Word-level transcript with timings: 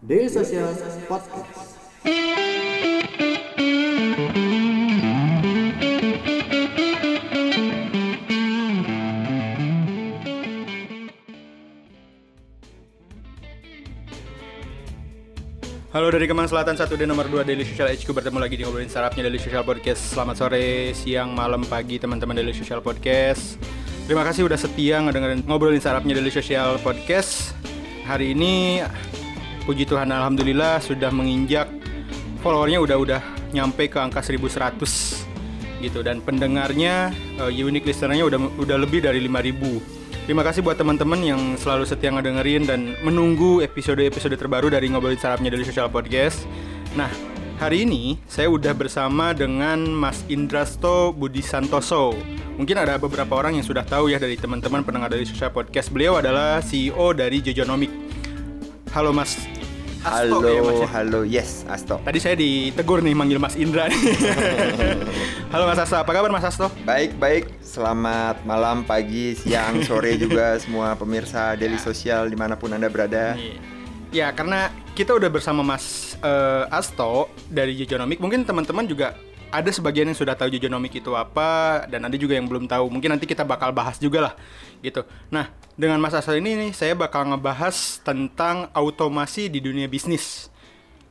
Daily 0.00 0.32
Social 0.32 0.72
Podcast. 1.04 1.76
Halo 15.92 16.08
dari 16.08 16.24
Kemang 16.24 16.48
Selatan 16.48 16.80
1 16.80 16.96
dan 16.96 17.04
nomor 17.04 17.28
2 17.28 17.44
Daily 17.44 17.68
Social 17.68 17.92
HQ 17.92 18.08
bertemu 18.08 18.40
lagi 18.40 18.56
di 18.56 18.64
ngobrolin 18.64 18.88
sarapnya 18.88 19.28
Daily 19.28 19.36
Social 19.36 19.68
Podcast. 19.68 20.16
Selamat 20.16 20.40
sore, 20.40 20.96
siang, 20.96 21.36
malam, 21.36 21.60
pagi 21.68 22.00
teman-teman 22.00 22.40
Daily 22.40 22.56
Social 22.56 22.80
Podcast. 22.80 23.60
Terima 24.08 24.24
kasih 24.24 24.48
udah 24.48 24.56
setia 24.56 25.04
ngedengerin 25.04 25.44
ngobrolin 25.44 25.84
sarapnya 25.84 26.16
Daily 26.16 26.32
Social 26.32 26.80
Podcast. 26.80 27.52
Hari 28.08 28.32
ini 28.32 28.80
puji 29.70 29.86
Tuhan 29.86 30.10
alhamdulillah 30.10 30.82
sudah 30.82 31.14
menginjak 31.14 31.70
followernya 32.42 32.82
udah 32.82 32.96
udah 32.98 33.20
nyampe 33.54 33.86
ke 33.86 34.02
angka 34.02 34.18
1100 34.18 34.82
gitu 35.78 36.02
dan 36.02 36.18
pendengarnya 36.18 37.14
uh, 37.38 37.46
unique 37.46 37.86
listenernya 37.86 38.26
udah 38.26 38.50
udah 38.58 38.76
lebih 38.82 39.06
dari 39.06 39.22
5000 39.22 40.00
Terima 40.26 40.46
kasih 40.46 40.62
buat 40.62 40.78
teman-teman 40.78 41.18
yang 41.26 41.42
selalu 41.58 41.82
setia 41.90 42.12
ngedengerin 42.14 42.62
dan 42.62 42.94
menunggu 43.02 43.66
episode-episode 43.66 44.38
terbaru 44.38 44.70
dari 44.70 44.86
ngobrolin 44.86 45.18
sarapnya 45.18 45.50
dari 45.50 45.66
Social 45.66 45.90
Podcast. 45.90 46.46
Nah, 46.94 47.10
hari 47.58 47.82
ini 47.82 48.14
saya 48.30 48.46
udah 48.46 48.70
bersama 48.70 49.34
dengan 49.34 49.90
Mas 49.90 50.22
Indrasto 50.30 51.10
Budi 51.10 51.42
Santoso. 51.42 52.14
Mungkin 52.54 52.78
ada 52.78 52.94
beberapa 52.94 53.42
orang 53.42 53.58
yang 53.58 53.66
sudah 53.66 53.82
tahu 53.82 54.14
ya 54.14 54.22
dari 54.22 54.38
teman-teman 54.38 54.86
pendengar 54.86 55.10
dari 55.10 55.26
Social 55.26 55.50
Podcast. 55.50 55.90
Beliau 55.90 56.14
adalah 56.22 56.62
CEO 56.62 57.10
dari 57.10 57.42
Jojonomic. 57.42 57.90
Halo 58.94 59.10
Mas 59.10 59.59
halo, 60.04 60.40
ya 60.48 60.60
Mas 60.64 60.80
ya? 60.80 60.88
halo, 60.96 61.20
yes, 61.28 61.50
Asto. 61.68 62.00
Tadi 62.00 62.18
saya 62.18 62.34
ditegur 62.36 63.04
nih 63.04 63.12
manggil 63.12 63.36
Mas 63.36 63.56
Indra 63.56 63.88
nih. 63.88 64.00
Halo 65.52 65.66
Mas 65.66 65.82
Asto, 65.82 65.98
apa 65.98 66.10
kabar 66.14 66.30
Mas 66.30 66.46
Asto? 66.46 66.70
Baik, 66.86 67.18
baik. 67.18 67.50
Selamat 67.60 68.40
malam, 68.46 68.86
pagi, 68.86 69.34
siang, 69.34 69.82
sore 69.82 70.14
juga 70.14 70.54
semua 70.62 70.94
pemirsa 70.94 71.58
Daily 71.58 71.76
Sosial 71.76 72.30
di 72.30 72.38
mana 72.38 72.54
pun 72.54 72.70
anda 72.70 72.86
berada. 72.86 73.34
Ya, 74.14 74.30
karena 74.30 74.70
kita 74.94 75.14
udah 75.14 75.30
bersama 75.30 75.66
Mas 75.66 76.16
eh, 76.22 76.64
Asto 76.70 77.28
dari 77.50 77.74
Jojonomic. 77.76 78.22
Mungkin 78.22 78.46
teman-teman 78.46 78.86
juga 78.86 79.18
ada 79.50 79.70
sebagian 79.74 80.06
yang 80.06 80.18
sudah 80.18 80.38
tahu 80.38 80.48
Jojonomic 80.54 81.02
itu 81.02 81.12
apa 81.14 81.82
dan 81.90 82.06
ada 82.06 82.16
juga 82.16 82.38
yang 82.38 82.46
belum 82.46 82.70
tahu. 82.70 82.86
Mungkin 82.88 83.14
nanti 83.14 83.26
kita 83.26 83.42
bakal 83.42 83.74
bahas 83.74 83.98
juga 83.98 84.30
lah 84.30 84.34
gitu. 84.80 85.04
Nah, 85.28 85.50
dengan 85.74 85.98
Mas 85.98 86.14
Asto 86.14 86.32
ini 86.32 86.56
nih 86.56 86.70
saya 86.72 86.94
bakal 86.94 87.26
ngebahas 87.28 88.00
tentang 88.00 88.70
automasi 88.72 89.50
di 89.50 89.58
dunia 89.58 89.90
bisnis. 89.90 90.48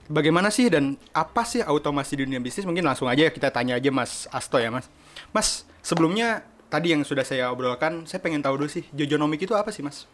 Bagaimana 0.09 0.49
sih 0.49 0.73
dan 0.73 0.97
apa 1.13 1.45
sih 1.45 1.61
automasi 1.61 2.17
di 2.17 2.23
dunia 2.25 2.41
bisnis? 2.41 2.65
Mungkin 2.65 2.81
langsung 2.81 3.05
aja 3.05 3.29
kita 3.29 3.53
tanya 3.53 3.77
aja 3.77 3.93
Mas 3.93 4.25
Asto 4.33 4.57
ya, 4.57 4.73
Mas. 4.73 4.89
Mas, 5.29 5.69
sebelumnya 5.85 6.41
tadi 6.71 6.97
yang 6.97 7.05
sudah 7.05 7.21
saya 7.21 7.53
obrolkan, 7.53 8.09
saya 8.09 8.17
pengen 8.23 8.41
tahu 8.41 8.57
dulu 8.57 8.69
sih 8.71 8.87
Jojonomic 8.95 9.45
itu 9.45 9.53
apa 9.53 9.69
sih, 9.69 9.85
Mas? 9.85 10.09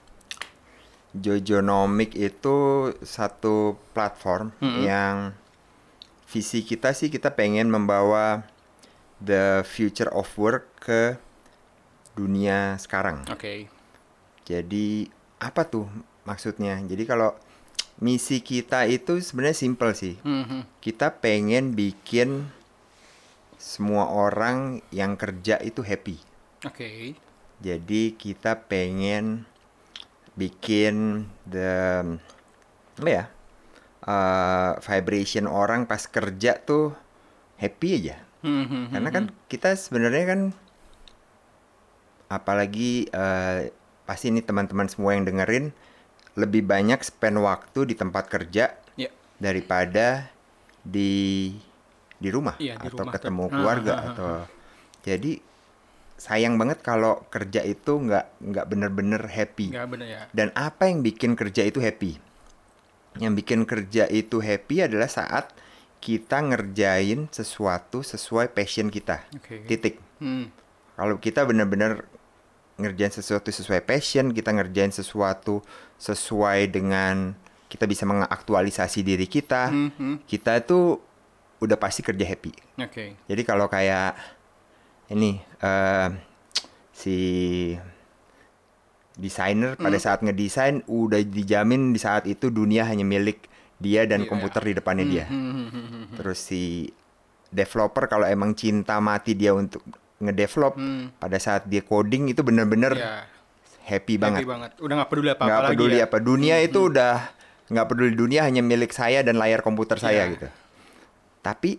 Jojonomic 1.15 2.11
itu 2.19 2.91
satu 2.99 3.79
platform 3.95 4.51
yang 4.83 5.31
visi 6.35 6.67
kita 6.67 6.91
sih 6.91 7.07
kita 7.07 7.31
pengen 7.31 7.71
membawa 7.71 8.43
the 9.23 9.63
future 9.63 10.11
of 10.11 10.27
work 10.35 10.67
ke 10.83 11.15
dunia 12.11 12.75
sekarang. 12.75 13.23
Oke. 13.31 13.71
Jadi 14.43 15.07
apa 15.39 15.63
tuh 15.63 15.87
maksudnya? 16.27 16.75
Jadi 16.83 17.07
kalau 17.07 17.39
misi 18.03 18.43
kita 18.43 18.83
itu 18.83 19.15
sebenarnya 19.23 19.55
simple 19.55 19.95
sih. 19.95 20.19
Mhm. 20.27 20.83
Kita 20.83 21.23
pengen 21.23 21.71
bikin 21.71 22.51
semua 23.55 24.11
orang 24.11 24.83
yang 24.91 25.15
kerja 25.15 25.55
itu 25.63 25.87
happy. 25.87 26.19
Oke. 26.67 27.15
Jadi 27.63 28.11
kita 28.19 28.67
pengen 28.67 29.47
bikin 30.35 31.23
the 31.47 32.03
apa 32.99 33.07
ya? 33.09 33.25
Uh, 34.05 34.77
vibration 34.79 35.45
orang 35.45 35.85
pas 35.85 36.01
kerja 36.01 36.57
tuh 36.59 36.93
happy 37.57 37.89
aja. 37.97 38.17
Mhm. 38.41 38.93
Karena 38.93 39.09
kan 39.09 39.25
kita 39.47 39.73
sebenarnya 39.73 40.25
kan 40.27 40.41
apalagi 42.25 43.05
eh, 43.07 43.69
pasti 44.03 44.29
ini 44.29 44.41
teman-teman 44.41 44.85
semua 44.85 45.13
yang 45.13 45.25
dengerin 45.25 45.69
lebih 46.35 46.65
banyak 46.65 46.99
spend 47.01 47.39
waktu 47.39 47.85
di 47.85 47.95
tempat 47.95 48.27
kerja 48.27 48.75
Ya. 48.95 49.09
daripada 49.37 50.29
di 50.81 51.53
di 52.15 52.29
rumah 52.29 52.55
Iya, 52.57 52.79
di 52.79 52.87
atau 52.87 53.01
rumah 53.01 53.13
ketemu 53.13 53.43
kan. 53.43 53.53
keluarga 53.53 53.91
Ah, 53.91 53.95
ah, 53.95 54.01
ah, 54.01 54.09
atau 54.09 54.29
jadi 55.01 55.31
sayang 56.15 56.55
banget 56.55 56.79
kalau 56.79 57.27
kerja 57.27 57.61
itu 57.61 57.99
nggak 57.99 58.25
nggak 58.41 58.65
bener-bener 58.65 59.21
happy 59.27 59.75
Nggak 59.75 59.87
bener 59.89 60.07
ya. 60.07 60.21
dan 60.31 60.47
apa 60.55 60.87
yang 60.87 61.01
bikin 61.01 61.35
kerja 61.35 61.61
itu 61.61 61.77
happy? 61.77 62.17
Yang 63.19 63.33
bikin 63.43 63.59
kerja 63.63 64.03
itu 64.11 64.43
happy 64.43 64.85
adalah 64.85 65.07
saat 65.07 65.51
kita 66.03 66.37
ngerjain 66.43 67.31
sesuatu 67.31 68.05
sesuai 68.05 68.53
passion 68.53 68.93
kita. 68.93 69.25
Oke. 69.33 69.65
Titik. 69.65 69.97
Hmm. 70.21 70.51
Kalau 70.95 71.17
kita 71.17 71.43
benar-benar 71.43 72.05
ngerjain 72.75 73.11
sesuatu 73.11 73.49
sesuai 73.49 73.81
passion, 73.81 74.35
kita 74.35 74.51
ngerjain 74.51 74.91
sesuatu 74.91 75.63
sesuai 75.97 76.67
dengan 76.69 77.33
kita 77.71 77.87
bisa 77.87 78.05
mengaktualisasi 78.05 79.01
diri 79.01 79.25
kita, 79.25 79.71
Mhm. 79.71 80.27
kita 80.27 80.59
itu 80.61 80.99
udah 81.59 81.77
pasti 81.79 82.03
kerja 82.03 82.23
happy. 82.27 82.51
Oke. 82.83 83.15
Jadi 83.25 83.41
kalau 83.47 83.65
kayak 83.71 84.13
ini 85.09 85.39
eh, 85.63 86.09
si 86.91 87.17
desainer 89.15 89.75
pada 89.75 89.95
saat 89.95 90.19
ngedesain 90.19 90.83
udah 90.85 91.19
dijamin 91.19 91.91
di 91.91 91.99
saat 91.99 92.23
itu 92.25 92.47
dunia 92.47 92.83
hanya 92.83 93.01
milik 93.01 93.47
dia 93.75 94.03
dan 94.03 94.23
Iya. 94.23 94.29
komputer 94.29 94.61
di 94.61 94.73
depannya 94.73 95.05
dia. 95.05 95.25
Mhm. 95.25 96.15
Terus 96.15 96.39
si 96.41 96.91
developer 97.47 98.05
kalau 98.05 98.25
emang 98.25 98.51
cinta 98.51 98.99
mati 98.99 99.31
dia 99.33 99.51
untuk 99.51 99.83
ngedevelop 100.17 100.75
Hmm. 100.75 101.11
pada 101.13 101.35
saat 101.37 101.63
dia 101.65 101.79
coding 101.79 102.27
itu 102.27 102.39
bener-bener 102.39 102.91
Ya, 102.93 103.27
happy 103.85 104.15
banget. 104.15 104.43
happy 104.43 104.49
banget. 104.49 104.71
Udah 104.79 104.93
nggak 104.97 105.09
peduli 105.09 105.29
apa-apa 105.29 105.45
Nggak 105.45 105.61
lagi 105.61 105.71
peduli 105.71 105.95
ya. 105.95 106.03
apa 106.03 106.17
dunia 106.19 106.55
itu 106.59 106.79
udah 106.85 107.15
nggak 107.65 107.87
peduli 107.87 108.13
dunia 108.13 108.41
hanya 108.41 108.61
milik 108.61 108.91
saya 108.91 109.19
dan 109.21 109.35
layar 109.35 109.59
komputer 109.59 109.95
saya 109.97 110.23
Iya. 110.23 110.31
gitu. 110.33 110.47
Tapi 111.41 111.71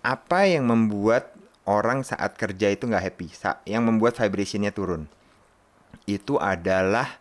apa 0.00 0.40
yang 0.44 0.64
membuat 0.64 1.34
orang 1.64 2.02
saat 2.02 2.34
kerja 2.34 2.66
itu 2.68 2.84
nggak 2.84 3.04
happy? 3.04 3.26
Sa- 3.30 3.60
yang 3.64 3.84
membuat 3.84 4.16
vibrationnya 4.16 4.70
turun 4.70 5.06
itu 6.06 6.36
adalah 6.40 7.20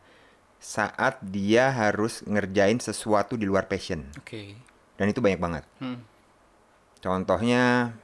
saat 0.59 1.24
dia 1.24 1.72
harus 1.72 2.19
ngerjain 2.28 2.84
sesuatu 2.84 3.40
di 3.40 3.47
luar 3.47 3.72
passion 3.72 4.03
Oke. 4.19 4.59
dan 5.00 5.07
itu 5.07 5.24
banyak 5.24 5.40
banget. 5.40 5.63
Hmm. 5.80 6.03
Contohnya 7.00 7.96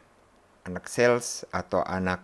anak 0.63 0.87
sales 0.87 1.43
atau 1.51 1.83
anak 1.83 2.23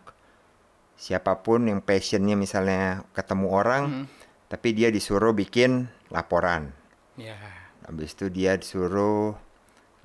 siapa 0.96 1.44
pun 1.44 1.68
yang 1.68 1.84
passionnya 1.84 2.40
misalnya 2.40 3.04
ketemu 3.12 3.48
orang, 3.52 3.84
Hmm. 3.90 4.06
tapi 4.48 4.72
dia 4.72 4.88
disuruh 4.88 5.36
bikin 5.36 5.92
laporan. 6.08 6.72
Ya. 7.20 7.36
Habis 7.84 8.16
itu 8.16 8.32
dia 8.32 8.56
disuruh 8.56 9.36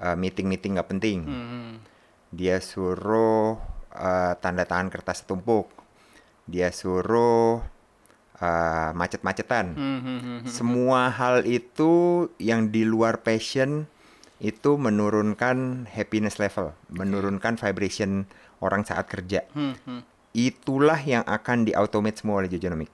uh, 0.00 0.16
meeting-meeting 0.18 0.74
nggak 0.74 0.90
penting. 0.90 1.18
Mhm. 1.22 1.72
Dia 2.34 2.58
suruh 2.58 3.60
uh, 3.94 4.32
tanda 4.42 4.66
tangan 4.66 4.90
kertas 4.90 5.22
tumpuk. 5.22 5.70
Dia 6.50 6.74
suruh 6.74 7.62
uh, 8.38 8.90
macet-macetan. 8.92 9.72
Mhm. 9.72 10.46
Semua 10.46 11.08
hal 11.08 11.44
itu 11.44 12.24
yang 12.36 12.68
di 12.68 12.84
luar 12.84 13.20
passion 13.20 13.88
itu 14.36 14.76
menurunkan 14.76 15.88
happiness 15.88 16.36
level, 16.36 16.76
menurunkan 16.92 17.56
vibration 17.56 18.28
orang 18.60 18.84
saat 18.84 19.08
kerja. 19.08 19.44
Mhm. 19.52 20.04
Itulah 20.36 21.00
yang 21.00 21.24
akan 21.24 21.64
diautomate 21.64 22.20
semua 22.20 22.44
oleh 22.44 22.52
Jojonomic. 22.52 22.92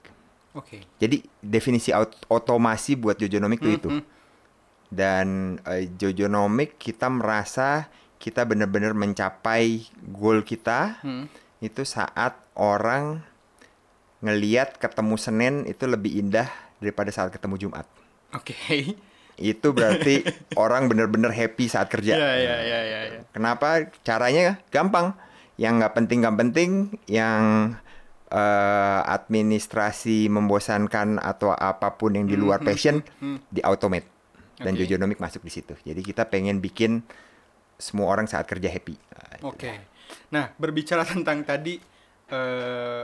Oke. 0.55 0.85
Jadi 0.95 1.19
definisi 1.41 1.91
aut- 1.91 2.23
otomasi 2.29 2.95
buat 2.95 3.19
Jojonomic 3.19 3.59
itu 3.59 3.71
itu. 3.73 3.89
Mhm. 3.91 4.03
Dan 4.93 5.27
eh, 5.65 5.89
Jojonomic 5.89 6.77
kita 6.77 7.09
merasa 7.09 7.89
kita 8.15 8.47
benar-benar 8.47 8.95
mencapai 8.95 9.83
goal 9.99 10.45
kita 10.45 11.01
Hmm. 11.03 11.27
itu 11.59 11.83
saat 11.83 12.39
orang 12.55 13.19
ngeliat 14.23 14.79
ketemu 14.79 15.15
Senin 15.19 15.53
itu 15.67 15.83
lebih 15.83 16.15
indah 16.15 16.47
daripada 16.79 17.11
saat 17.11 17.29
ketemu 17.35 17.67
Jumat. 17.67 17.83
Oke. 18.31 18.55
Itu 19.35 19.75
berarti 19.75 20.23
orang 20.63 20.87
benar-benar 20.87 21.35
happy 21.35 21.67
saat 21.67 21.91
kerja. 21.91 22.15
Ya, 22.15 22.31
ya, 22.39 22.55
ya, 22.63 22.79
ya, 22.81 22.99
ya. 23.19 23.21
Kenapa? 23.35 23.91
Caranya 24.07 24.63
gampang. 24.71 25.11
Yang 25.59 25.73
nggak 25.83 25.93
penting 25.93 26.17
nggak 26.23 26.37
penting, 26.39 26.71
yang 27.05 27.43
eh, 28.31 29.01
administrasi 29.05 30.31
membosankan 30.31 31.21
atau 31.21 31.53
apa 31.53 31.93
pun 31.99 32.17
yang 32.17 32.25
di 32.25 32.33
luar 32.39 32.63
passion, 32.63 33.03
di 33.51 33.61
automate. 33.61 34.09
dan 34.53 34.77
Oke. 34.77 34.85
Jojonomic 34.85 35.17
masuk 35.17 35.43
di 35.43 35.51
situ. 35.51 35.73
Jadi 35.81 35.99
kita 36.05 36.29
pengen 36.29 36.61
bikin 36.61 37.03
semua 37.75 38.07
orang 38.07 38.29
saat 38.29 38.45
kerja 38.47 38.69
happy. 38.69 38.95
Itu 39.41 39.49
Oke. 39.49 39.65
dah. 39.65 39.81
Nah, 40.29 40.45
berbicara 40.55 41.03
tentang 41.03 41.41
tadi 41.43 41.81
eh 42.31 43.03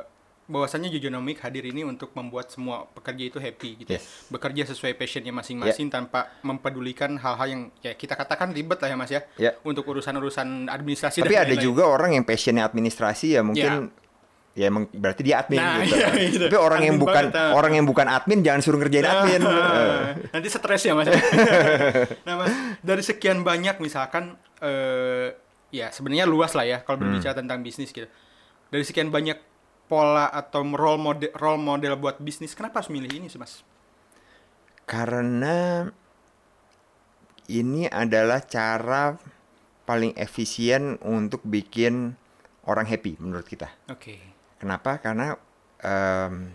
bahwasannya 0.49 0.89
Jojonomic 0.89 1.45
hadir 1.45 1.61
ini 1.69 1.85
untuk 1.85 2.09
membuat 2.17 2.49
semua 2.49 2.89
pekerja 2.89 3.23
itu 3.29 3.37
happy 3.37 3.85
gitu 3.85 3.89
ya. 3.93 4.01
Yes. 4.01 4.25
Bekerja 4.33 4.65
sesuai 4.65 4.97
passionnya 4.97 5.29
masing-masing 5.29 5.93
tanpa 5.93 6.33
mempedulikan 6.41 7.13
hal-hal 7.21 7.47
yang 7.47 7.61
ya 7.85 7.93
kita 7.93 8.17
katakan 8.17 8.49
ribet 8.49 8.81
lah 8.81 8.89
ya 8.89 8.97
Mas 8.97 9.13
ya. 9.13 9.21
Ya. 9.37 9.53
Untuk 9.61 9.85
urusan-urusan 9.85 10.67
administrasi 10.67 11.21
Tapi 11.21 11.37
dan 11.37 11.45
ada 11.45 11.53
lain-lain. 11.53 11.63
juga 11.63 11.83
orang 11.85 12.17
yang 12.17 12.25
passionnya 12.25 12.65
administrasi 12.65 13.37
ya 13.37 13.41
mungkin 13.45 13.93
ya 14.57 14.65
emang 14.67 14.89
berarti 14.91 15.21
dia 15.23 15.39
admin 15.45 15.61
Nah, 15.61 15.85
gitu. 15.85 15.95
iya, 15.95 16.07
gitu. 16.33 16.45
Tapi 16.49 16.57
orang 16.59 16.81
yang 16.83 16.97
Admin 16.97 17.05
bukan 17.05 17.23
banget, 17.29 17.39
ah. 17.39 17.51
orang 17.55 17.73
yang 17.77 17.85
bukan 17.85 18.07
admin 18.09 18.39
jangan 18.41 18.61
suruh 18.65 18.79
ngerjain 18.81 19.05
admin. 19.07 19.41
Eh. 19.45 19.53
Ah, 19.53 20.07
Nanti 20.35 20.47
stres 20.49 20.81
ya 20.83 20.93
mas. 20.97 21.07
nah 22.27 22.33
mas, 22.41 22.51
dari 22.81 23.03
sekian 23.05 23.45
banyak 23.45 23.77
misalkan, 23.79 24.35
eh 24.59 25.31
ya 25.69 25.93
sebenarnya 25.93 26.25
luas 26.25 26.57
lah 26.57 26.65
ya 26.65 26.81
kalau 26.81 26.97
berbicara 27.05 27.37
tentang 27.37 27.61
bisnis 27.61 27.93
gitu. 27.93 28.09
Dari 28.69 28.83
sekian 28.83 29.13
banyak 29.13 29.37
pola 29.89 30.29
atau 30.29 30.61
role 30.63 31.01
model 31.01 31.33
role 31.33 31.57
model 31.57 31.97
buat 31.97 32.21
bisnis, 32.21 32.53
kenapa 32.53 32.79
harus 32.79 32.93
milih 32.93 33.09
ini 33.09 33.27
sih 33.27 33.41
mas? 33.41 33.65
Karena 34.85 35.89
ini 37.49 37.89
adalah 37.89 38.45
cara 38.45 39.17
paling 39.83 40.13
efisien 40.13 41.01
untuk 41.01 41.41
bikin 41.41 42.13
orang 42.69 42.85
happy 42.85 43.17
menurut 43.17 43.49
kita. 43.49 43.73
Oke. 43.89 44.21
Kenapa? 44.61 45.01
Karena 45.01 45.33
em, 45.81 46.53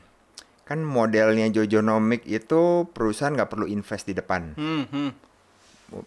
kan 0.63 0.79
modelnya 0.81 1.51
Jojonomic 1.51 2.23
itu 2.25 2.87
perusahaan 2.95 3.35
nggak 3.35 3.51
perlu 3.51 3.67
invest 3.67 4.07
di 4.07 4.15
depan. 4.15 4.55
Hmm, 4.55 4.87
hmm. 4.87 5.11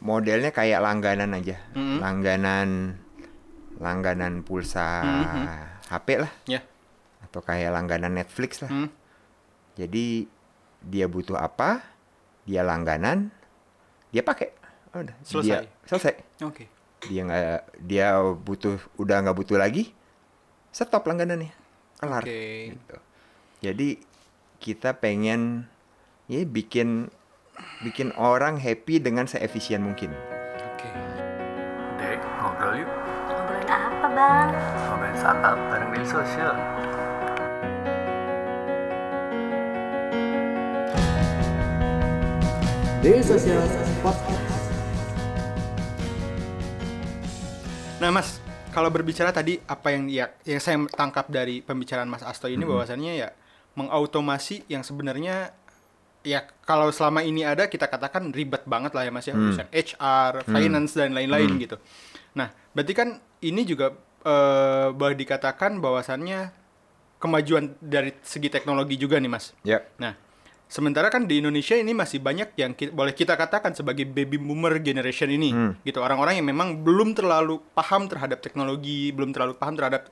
Modelnya 0.03 0.51
kayak 0.51 0.79
langganan 0.83 1.35
aja, 1.35 1.59
Mhm. 1.75 1.97
langganan 1.99 2.69
langganan 3.77 4.41
pulsa 4.41 5.03
Mhm. 5.05 5.45
HP 5.93 6.07
lah, 6.17 6.31
Ya. 6.49 6.65
Atau 7.23 7.39
kayak 7.41 7.73
langganan 7.73 8.13
Netflix 8.13 8.61
lah. 8.65 8.71
Hmm. 8.71 8.89
Jadi 9.77 10.25
dia 10.81 11.05
butuh 11.09 11.37
apa, 11.37 11.81
dia 12.45 12.61
langganan, 12.65 13.29
dia 14.09 14.21
pakai, 14.25 14.53
udah 14.93 15.17
Selesai. 15.21 15.65
Dia, 15.65 15.85
selesai. 15.85 16.13
Oke. 16.45 16.65
Dia 17.05 17.21
nggak, 17.25 17.61
dia 17.85 18.17
butuh, 18.21 18.81
udah 18.97 19.17
nggak 19.21 19.37
butuh 19.37 19.57
lagi, 19.61 19.93
stop 20.73 21.05
langganannya, 21.05 21.53
kelar. 22.01 22.25
Oke. 22.25 22.73
Gitu. 22.73 22.97
Jadi 23.61 23.87
kita 24.57 24.97
pengen 24.97 25.69
ya 26.25 26.41
bikin 26.45 27.09
bikin 27.81 28.13
orang 28.17 28.57
happy 28.57 29.01
dengan 29.01 29.25
seefisien 29.25 29.81
mungkin. 29.81 30.13
Oke. 30.73 30.89
Dek, 31.97 32.21
ngobrol 32.41 32.85
yuk. 32.85 32.89
Ngobrolin 33.29 33.69
apa 33.69 34.07
bang? 34.13 34.49
Ngobrolin 34.89 35.17
startup 35.17 35.57
bareng 35.69 35.89
Daily 35.93 36.07
Social. 36.09 36.76
Social 43.07 43.63
Podcast. 44.03 44.67
Nah, 48.03 48.11
Mas, 48.11 48.43
kalau 48.75 48.91
berbicara 48.91 49.31
tadi 49.31 49.63
apa 49.63 49.95
yang 49.95 50.11
ya 50.11 50.35
yang 50.43 50.59
saya 50.59 50.75
tangkap 50.91 51.31
dari 51.31 51.63
pembicaraan 51.63 52.11
Mas 52.11 52.19
Asto 52.19 52.51
ini 52.51 52.67
bahwasannya 52.67 53.15
ya 53.15 53.31
mengautomasi 53.79 54.67
yang 54.67 54.83
sebenarnya 54.83 55.55
ya 56.19 56.51
kalau 56.67 56.91
selama 56.91 57.23
ini 57.23 57.47
ada 57.47 57.71
kita 57.71 57.87
katakan 57.87 58.35
ribet 58.35 58.67
banget 58.67 58.91
lah 58.91 59.07
ya 59.07 59.11
Mas 59.15 59.23
ya 59.23 59.39
urusan 59.39 59.71
HR, 59.71 60.43
finance 60.43 60.91
dan 60.91 61.15
lain-lain 61.15 61.55
gitu. 61.63 61.79
Nah, 62.35 62.51
berarti 62.75 62.91
kan 62.91 63.23
ini 63.39 63.63
juga 63.63 63.95
eh 64.27 64.91
boleh 64.91 65.15
dikatakan 65.15 65.79
bahwasannya 65.79 66.51
kemajuan 67.23 67.71
dari 67.79 68.11
segi 68.19 68.51
teknologi 68.51 68.99
juga 68.99 69.15
nih 69.15 69.31
Mas. 69.31 69.55
Ya. 69.63 69.87
Nah, 69.95 70.26
sementara 70.67 71.07
kan 71.07 71.23
di 71.23 71.39
Indonesia 71.39 71.79
ini 71.79 71.95
masih 71.95 72.19
banyak 72.19 72.51
yang 72.59 72.75
ki- 72.75 72.91
boleh 72.91 73.15
kita 73.15 73.39
katakan 73.39 73.71
sebagai 73.71 74.03
baby 74.03 74.35
boomer 74.35 74.83
generation 74.83 75.31
ini, 75.31 75.55
gitu. 75.87 76.03
Orang-orang 76.03 76.37
yang 76.39 76.47
memang 76.47 76.83
belum 76.83 77.15
terlalu 77.15 77.63
paham 77.71 78.11
terhadap 78.11 78.43
teknologi, 78.43 79.15
belum 79.15 79.31
terlalu 79.31 79.55
paham 79.55 79.79
terhadap 79.79 80.11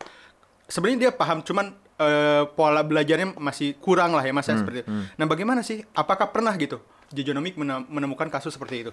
sebenarnya 0.72 1.08
dia 1.08 1.12
paham, 1.12 1.44
cuman 1.44 1.76
eh, 2.00 2.44
pola 2.56 2.82
belajarnya 2.82 3.36
masih 3.36 3.76
kurang 3.84 4.16
lah 4.16 4.24
ya 4.24 4.32
Mas 4.32 4.48
ya 4.48 4.56
seperti 4.56 4.84
itu. 4.84 4.90
Nah, 4.90 5.26
bagaimana 5.28 5.60
sih? 5.62 5.84
Apakah 5.92 6.32
pernah 6.32 6.56
gitu 6.56 6.80
Jojonomic 7.12 7.60
menemukan 7.92 8.32
kasus 8.32 8.56
seperti 8.56 8.88
itu? 8.88 8.92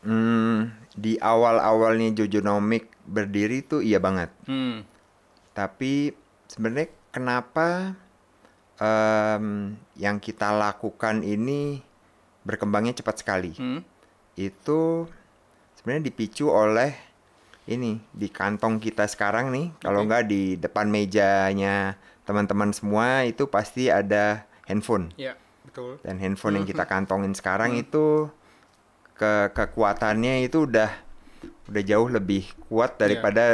Hmm, 0.00 0.72
di 0.96 1.20
awal-awalnya 1.20 2.12
Jojonomic 2.16 2.88
berdiri 3.04 3.60
tuh 3.64 3.84
iya 3.84 4.00
banget. 4.00 4.32
Hmm. 4.48 4.84
Tapi 5.52 6.14
sebenarnya 6.48 6.88
kenapa 7.10 7.98
em, 8.80 9.44
yang 9.94 10.16
kita 10.16 10.50
lakukan 10.50 11.20
ini 11.20 11.84
berkembangnya 12.42 12.96
cepat 12.96 13.20
sekali? 13.20 13.52
Hmm. 13.54 13.84
Itu 14.34 15.04
sebenarnya 15.76 16.08
dipicu 16.08 16.48
oleh 16.48 16.96
ini 17.66 18.00
di 18.10 18.26
kantong 18.26 18.80
kita 18.80 19.04
sekarang 19.04 19.52
nih. 19.52 19.66
Kalau 19.78 20.02
Oke. 20.02 20.06
nggak 20.08 20.24
di 20.26 20.42
depan 20.56 20.88
mejanya 20.88 21.94
teman-teman 22.24 22.72
semua 22.72 23.22
itu 23.22 23.44
pasti 23.46 23.86
ada 23.86 24.48
handphone. 24.64 25.12
Ya, 25.14 25.36
betul. 25.62 26.00
Dan 26.00 26.16
handphone 26.18 26.56
yang 26.56 26.66
Hmm. 26.66 26.72
kita 26.72 26.84
kantongin 26.84 27.34
sekarang 27.34 27.76
itu 27.76 28.32
ke 29.14 29.52
kekuatannya 29.52 30.40
itu 30.42 30.64
udah 30.64 30.88
udah 31.68 31.82
jauh 31.84 32.08
lebih 32.08 32.48
kuat 32.66 32.96
Iya. 32.96 33.00
daripada 33.04 33.44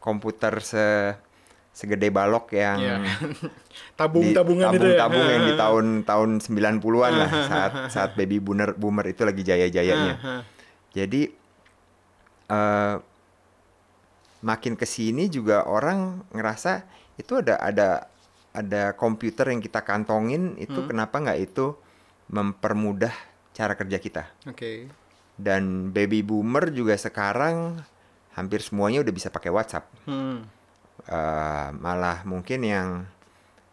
komputer 0.00 0.56
se 0.60 1.12
segede 1.70 2.08
balok 2.08 2.56
yang 2.56 2.78
Ya. 2.80 2.96
Tabung-tabungan 3.96 4.72
itu 4.72 4.86
ya. 4.88 5.00
tabung-tabung 5.00 5.26
yang 5.28 5.44
di 5.44 5.54
tahun-tahun 5.56 6.30
90-an 6.44 7.12
lah 7.16 7.30
saat 7.48 7.72
saat 7.88 8.10
baby 8.12 8.36
boomer 8.38 8.76
boomer 8.76 9.06
itu 9.08 9.24
lagi 9.24 9.40
jaya-jayanya. 9.40 10.44
Jadi 10.92 11.22
eh 12.46 12.96
makin 14.40 14.78
ke 14.78 14.86
sini 14.86 15.26
juga 15.26 15.66
orang 15.66 16.22
ngerasa 16.30 16.86
itu 17.16 17.40
ada 17.40 17.58
ada 17.58 17.88
ada 18.52 18.92
komputer 18.94 19.50
yang 19.52 19.60
kita 19.60 19.82
kantongin 19.82 20.54
itu 20.56 20.76
Hmm. 20.76 20.88
kenapa 20.88 21.16
nggak 21.20 21.40
itu 21.42 21.76
mempermudah 22.28 23.12
cara 23.52 23.72
kerja 23.74 23.98
kita. 23.98 24.24
Oke. 24.46 24.88
Dan 25.36 25.92
baby 25.92 26.24
boomer 26.24 26.72
juga 26.72 26.96
sekarang 26.96 27.80
hampir 28.32 28.60
semuanya 28.60 29.00
udah 29.04 29.12
bisa 29.12 29.28
pakai 29.28 29.52
WhatsApp. 29.52 29.84
Hmm. 30.04 30.44
Eh, 31.06 31.68
malah 31.76 32.24
mungkin 32.24 32.60
yang 32.64 32.88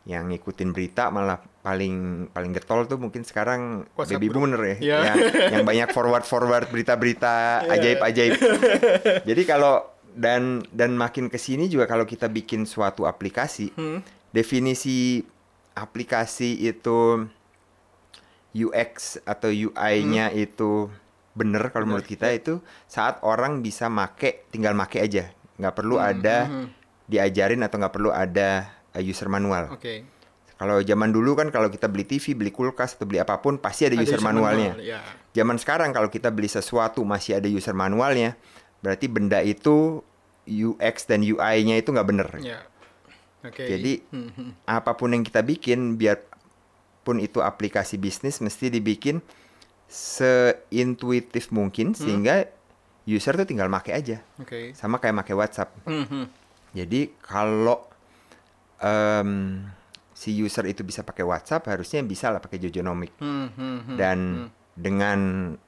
yang 0.03 0.27
ngikutin 0.27 0.75
berita 0.75 1.07
malah 1.07 1.39
paling 1.63 2.27
paling 2.29 2.51
getol 2.51 2.83
tuh 2.83 2.99
mungkin 2.99 3.23
sekarang 3.23 3.87
WhatsApp 3.95 4.19
baby 4.19 4.27
boomer 4.29 4.59
ya, 4.59 4.75
Iya. 4.77 4.97
yang, 4.99 5.17
yang 5.47 5.63
banyak 5.63 5.89
forward 5.95 6.27
forward 6.27 6.67
berita-berita 6.67 7.63
Iya. 7.63 7.71
ajaib-ajaib. 7.71 8.33
Jadi 9.31 9.41
kalau 9.43 9.87
dan 10.11 10.61
dan 10.69 10.93
makin 10.93 11.31
ke 11.31 11.39
sini 11.39 11.65
juga 11.65 11.87
kalau 11.87 12.03
kita 12.03 12.27
bikin 12.27 12.67
suatu 12.67 13.07
aplikasi, 13.07 13.71
Hmm. 13.73 14.03
definisi 14.29 15.23
aplikasi 15.73 16.59
itu 16.59 17.25
UX 18.53 19.17
atau 19.23 19.49
UI-nya 19.49 20.29
itu 20.29 20.91
bener 21.33 21.73
kalau 21.73 21.89
Hmm. 21.89 21.97
Menurut 21.97 22.05
kita 22.05 22.29
itu 22.29 22.61
saat 22.85 23.17
orang 23.25 23.65
bisa 23.65 23.89
make 23.89 24.45
tinggal 24.51 24.77
make 24.77 24.99
aja 24.99 25.33
nggak 25.57 25.73
perlu 25.73 25.97
Hmm, 25.97 26.09
ada 26.11 26.37
hmm, 26.45 26.65
diajarin 27.07 27.65
atau 27.65 27.81
nggak 27.81 27.93
perlu 27.93 28.11
ada 28.13 28.69
user 29.01 29.31
manual. 29.31 29.73
Oke. 29.73 30.05
Kalau 30.53 30.79
zaman 30.85 31.09
dulu 31.09 31.33
kan 31.33 31.49
kalau 31.49 31.67
kita 31.67 31.89
beli 31.89 32.05
TV, 32.05 32.37
beli 32.37 32.53
kulkas 32.53 32.95
atau 32.95 33.09
beli 33.09 33.19
apa 33.19 33.41
pun 33.41 33.57
pasti 33.57 33.89
ada, 33.89 33.97
user, 33.97 34.21
manualnya. 34.21 34.77
manual, 34.77 34.85
ya. 34.85 35.01
Zaman 35.33 35.57
sekarang 35.57 35.89
kalau 35.91 36.07
kita 36.13 36.29
beli 36.29 36.47
sesuatu 36.47 37.01
masih 37.03 37.41
ada 37.41 37.49
user 37.49 37.73
manualnya, 37.73 38.37
berarti 38.85 39.09
benda 39.09 39.41
itu 39.41 40.05
UX 40.45 41.09
dan 41.09 41.25
UI-nya 41.25 41.81
itu 41.81 41.89
nggak 41.89 42.07
bener. 42.07 42.29
Ya. 42.39 42.63
Oke. 43.43 43.65
Jadi 43.65 44.07
Hmm, 44.13 44.29
hmm. 44.37 44.51
apa 44.63 44.93
pun 44.95 45.11
yang 45.11 45.25
kita 45.25 45.41
bikin, 45.43 45.99
biarpun 45.99 47.19
itu 47.19 47.43
aplikasi 47.43 47.99
bisnis 47.99 48.39
mesti 48.39 48.71
dibikin 48.71 49.19
seintuitif 49.91 51.51
mungkin 51.53 51.93
sehingga 51.93 52.49
user 53.03 53.35
tuh 53.35 53.45
tinggal 53.45 53.67
make 53.67 53.91
aja, 53.91 54.23
Oke. 54.39 54.71
sama 54.73 54.97
kayak 54.97 55.21
make 55.21 55.33
WhatsApp. 55.35 55.75
Hmm, 55.83 56.07
hmm. 56.07 56.25
Jadi 56.73 57.13
kalau 57.19 57.92
em, 58.83 59.63
si 60.13 60.35
user 60.35 60.67
itu 60.67 60.83
bisa 60.83 61.01
pakai 61.01 61.23
WhatsApp, 61.23 61.65
harusnya 61.71 62.03
bisa 62.03 62.29
lah 62.29 62.43
pakai 62.43 62.59
Jojonomic. 62.59 63.15
Hmm, 63.17 63.49
hmm, 63.55 63.77
hmm, 63.87 63.95
Dan 63.97 64.19
hmm. 64.19 64.49
dengan 64.75 65.19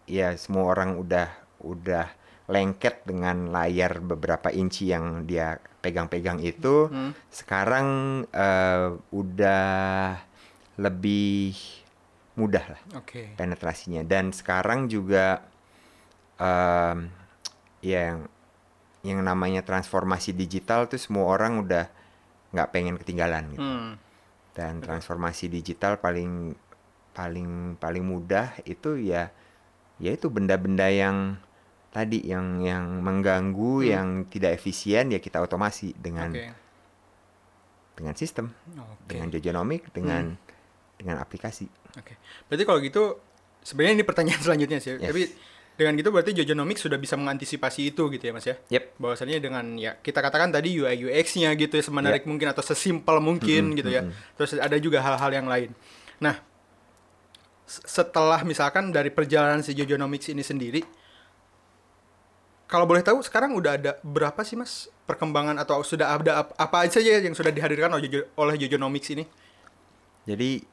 ya 0.05 0.35
semua 0.35 0.69
orang 0.75 0.99
udah 0.99 1.31
udah 1.63 2.05
lengket 2.45 3.01
dengan 3.09 3.49
layar 3.49 3.97
beberapa 4.05 4.53
inci 4.53 4.93
yang 4.93 5.25
dia 5.25 5.57
pegang-pegang 5.81 6.37
itu, 6.45 6.91
Hmm. 6.93 7.17
sekarang 7.33 7.87
eh, 8.29 8.89
udah 9.09 9.65
lebih 10.77 11.55
mudah 12.35 12.65
lah 12.75 12.81
Oke. 12.99 13.33
penetrasinya. 13.39 14.03
Dan 14.05 14.29
sekarang 14.35 14.91
juga 14.91 15.41
em, 16.37 17.09
ya 17.81 18.11
yang 18.11 18.19
yang 19.05 19.21
namanya 19.21 19.61
transformasi 19.61 20.33
digital 20.33 20.89
tuh 20.89 20.97
semua 20.97 21.29
orang 21.29 21.61
udah 21.61 21.85
nggak 22.55 22.71
pengen 22.71 22.95
ketinggalan 22.95 23.51
gitu. 23.51 23.61
Hmm. 23.61 23.91
Dan 24.55 24.79
transformasi 24.79 25.51
digital 25.51 25.99
paling 25.99 26.55
paling 27.11 27.75
paling 27.75 28.03
mudah 28.03 28.55
itu 28.63 28.95
ya 28.99 29.31
yaitu 29.99 30.27
benda-benda 30.27 30.87
yang 30.87 31.39
tadi 31.91 32.19
yang 32.23 32.59
yang 32.59 32.99
mengganggu, 32.99 33.83
Hmm. 33.83 33.87
yang 33.87 34.07
tidak 34.27 34.59
efisien 34.59 35.11
ya 35.11 35.19
kita 35.19 35.39
otomasi 35.39 35.95
dengan 35.95 36.31
Oke. 36.31 36.51
dengan 37.95 38.15
sistem, 38.15 38.51
Oke. 38.75 39.15
dengan 39.15 39.27
Jojonomic, 39.31 39.91
dengan 39.95 40.35
Hmm. 40.35 40.39
dengan 40.99 41.15
aplikasi. 41.19 41.67
Oke. 41.95 42.19
Berarti 42.51 42.63
kalau 42.67 42.79
gitu 42.83 43.03
sebenarnya 43.63 44.03
ini 44.03 44.05
pertanyaan 44.07 44.41
selanjutnya 44.45 44.79
sih. 44.83 44.99
Yes. 44.99 45.07
Tapi 45.07 45.21
dengan 45.75 45.99
gitu 45.99 46.07
berarti 46.09 46.31
Jojonomics 46.31 46.87
sudah 46.87 46.95
bisa 46.95 47.19
mengantisipasi 47.19 47.91
itu 47.91 48.07
gitu 48.07 48.23
ya 48.23 48.31
Mas 48.31 48.47
ya. 48.47 48.55
Yep. 48.71 48.95
Bahwasannya 48.95 49.39
dengan 49.43 49.65
ya 49.75 49.99
kita 49.99 50.23
katakan 50.23 50.47
tadi 50.49 50.71
UI 50.75 51.03
UX-nya 51.03 51.51
gitu 51.53 51.75
ya 51.75 51.83
semenarik 51.83 52.23
Ya. 52.23 52.29
mungkin 52.31 52.47
atau 52.49 52.63
sesimpel 52.63 53.19
mungkin 53.19 53.71
Mm-mm, 53.71 53.77
gitu 53.79 53.89
ya. 53.91 54.07
Terus 54.35 54.55
ada 54.55 54.75
juga 54.79 55.03
hal-hal 55.03 55.31
yang 55.35 55.47
lain. 55.47 55.75
Nah, 56.23 56.39
setelah 57.67 58.39
misalkan 58.41 58.89
dari 58.89 59.11
perjalanan 59.11 59.59
si 59.59 59.75
Jojonomics 59.75 60.29
ini 60.29 60.45
sendiri 60.45 60.81
kalau 62.65 62.89
boleh 62.89 63.05
tahu 63.05 63.21
sekarang 63.21 63.53
udah 63.53 63.77
ada 63.77 63.91
berapa 64.01 64.41
sih 64.41 64.57
Mas 64.57 64.89
perkembangan 65.05 65.53
atau 65.61 65.85
sudah 65.85 66.17
ada 66.17 66.41
ap- 66.41 66.55
apa 66.57 66.89
aja 66.89 66.97
ya 66.97 67.21
yang 67.21 67.37
sudah 67.37 67.53
dihadirkan 67.53 67.93
oleh 68.33 68.55
Jojonomics 68.57 69.13
ini? 69.13 69.25
Jadi 70.25 70.65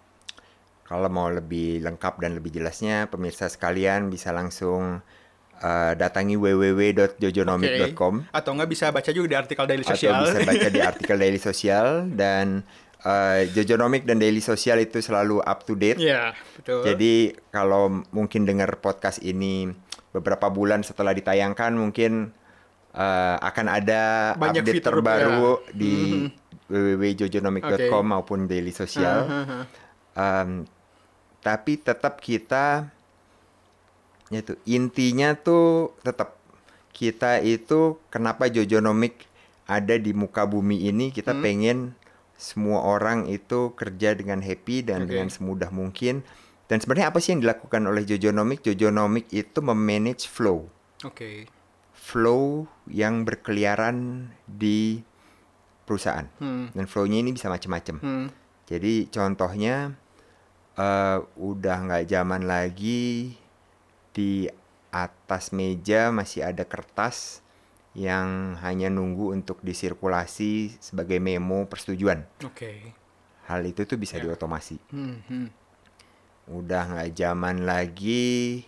kalau 0.93 1.09
mau 1.09 1.33
lebih 1.33 1.81
lengkap 1.81 2.21
dan 2.21 2.37
lebih 2.37 2.53
jelasnya, 2.53 3.09
pemirsa 3.09 3.49
sekalian 3.49 4.13
bisa 4.13 4.29
langsung 4.29 5.01
uh, 5.65 5.93
datangi 5.97 6.37
www.jojonomic.com 6.37 8.29
Atau 8.29 8.53
nggak 8.53 8.69
bisa 8.69 8.93
baca 8.93 9.09
juga 9.09 9.27
di 9.33 9.37
artikel 9.41 9.65
Daily 9.65 9.89
atau 9.89 9.97
Social. 9.97 10.21
bisa 10.21 10.39
baca 10.45 10.69
di 10.69 10.81
artikel 10.93 11.17
Daily 11.17 11.41
Social 11.41 12.13
dan 12.13 12.61
uh, 13.09 13.41
Jojonomic 13.57 14.05
dan 14.05 14.21
Daily 14.21 14.45
Social 14.45 14.85
itu 14.85 15.01
selalu 15.01 15.41
up 15.41 15.65
to 15.65 15.81
date. 15.81 15.97
Iya, 15.97 16.37
betul. 16.61 16.85
Jadi 16.85 17.41
kalau 17.49 18.05
mungkin 18.13 18.45
dengar 18.45 18.77
podcast 18.85 19.25
ini 19.25 19.73
beberapa 20.13 20.53
bulan 20.53 20.85
setelah 20.85 21.17
ditayangkan 21.17 21.73
mungkin 21.73 22.37
uh, 22.93 23.41
akan 23.41 23.67
ada 23.73 24.37
Banyak 24.37 24.61
update 24.61 24.77
fitur, 24.85 25.01
terbaru 25.01 25.57
ya. 25.57 25.73
di 25.73 26.29
www.jojonomic.com 26.69 28.05
maupun 28.05 28.45
Daily 28.45 28.77
Social. 28.77 29.25
Hahaha. 29.25 29.61
Um, 30.13 30.69
tapi 31.43 31.77
tetap 31.77 32.19
kita 32.19 32.89
itu 34.31 34.57
intinya 34.65 35.35
tuh 35.35 35.93
tetap 36.01 36.39
kita 36.93 37.41
itu 37.41 37.99
kenapa 38.09 38.49
Jojonomic 38.49 39.29
ada 39.67 39.97
di 39.97 40.13
muka 40.13 40.45
bumi 40.45 40.87
ini 40.87 41.11
kita 41.11 41.33
Hmm. 41.33 41.43
pengen 41.43 41.79
semua 42.35 42.83
orang 42.83 43.29
itu 43.29 43.71
kerja 43.75 44.15
dengan 44.15 44.41
happy 44.41 44.83
dan 44.83 45.05
Oke. 45.05 45.15
dengan 45.15 45.29
semudah 45.29 45.69
mungkin 45.69 46.25
dan 46.67 46.81
sebenarnya 46.81 47.13
apa 47.13 47.21
sih 47.21 47.37
yang 47.37 47.43
dilakukan 47.43 47.85
oleh 47.85 48.03
Jojonomic 48.03 48.63
Jojonomic 48.63 49.29
itu 49.31 49.59
memanage 49.61 50.27
flow 50.27 50.67
Oke. 51.03 51.47
flow 51.93 52.65
yang 52.89 53.23
berkeliaran 53.23 54.27
di 54.45 55.05
perusahaan 55.85 56.27
Hmm. 56.41 56.73
dan 56.73 56.85
flow-nya 56.87 57.21
ini 57.21 57.31
bisa 57.31 57.47
macam-macam 57.47 57.97
Hmm. 58.01 58.27
jadi 58.65 59.07
contohnya 59.07 59.93
eh 60.73 61.19
udah 61.37 61.77
nggak 61.85 62.05
zaman 62.09 62.49
lagi 62.49 63.37
di 64.13 64.49
atas 64.93 65.53
meja 65.53 66.13
masih 66.13 66.45
ada 66.45 66.65
kertas 66.65 67.41
yang 67.93 68.57
hanya 68.65 68.89
nunggu 68.89 69.37
untuk 69.37 69.61
disirkulasi 69.61 70.77
sebagai 70.81 71.21
memo 71.21 71.69
persetujuan. 71.69 72.25
Oke. 72.45 72.93
Hal 73.49 73.65
itu 73.69 73.85
tuh 73.85 74.01
bisa 74.01 74.17
Ya. 74.17 74.29
diotomasi. 74.29 74.81
Hmm, 74.89 75.21
hmm. 75.29 75.49
Udah 76.49 76.89
nggak 76.89 77.11
zaman 77.13 77.69
lagi 77.69 78.65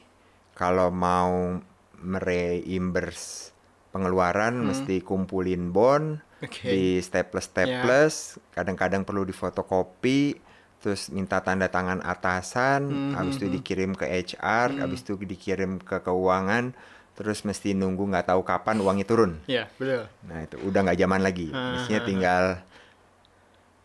kalau 0.53 0.93
mau 0.93 1.57
mereimburse 1.99 3.53
pengeluaran 3.91 4.61
Hmm. 4.61 4.69
mesti 4.69 5.01
kumpulin 5.01 5.73
bond 5.73 6.21
Oke. 6.43 6.69
di 6.69 6.85
staples 7.01 7.49
staples 7.49 8.15
kadang-kadang 8.53 9.07
perlu 9.07 9.25
difotokopi 9.25 10.37
terus 10.85 11.09
minta 11.09 11.41
tanda 11.41 11.65
tangan 11.67 12.05
atasan 12.05 12.93
Hmm, 12.93 13.13
habis 13.17 13.41
itu 13.41 13.49
hmm, 13.49 13.51
hmm. 13.51 13.57
dikirim 13.57 13.91
ke 13.97 14.05
HR 14.05 14.69
Hmm. 14.77 14.81
habis 14.85 15.01
itu 15.01 15.17
dikirim 15.17 15.81
ke 15.81 15.97
keuangan 15.99 16.77
terus 17.17 17.41
mesti 17.41 17.73
nunggu 17.73 18.05
nggak 18.05 18.29
tahu 18.29 18.45
kapan 18.45 18.85
uangnya 18.85 19.07
turun 19.09 19.41
Ya, 19.49 19.65
betul. 19.81 20.05
nah 20.29 20.45
itu 20.45 20.61
udah 20.61 20.81
nggak 20.85 20.99
zaman 20.99 21.21
lagi 21.23 21.49
Ah, 21.51 21.73
mestinya 21.73 21.97
ah, 21.97 22.05
ah. 22.05 22.09
tinggal 22.11 22.45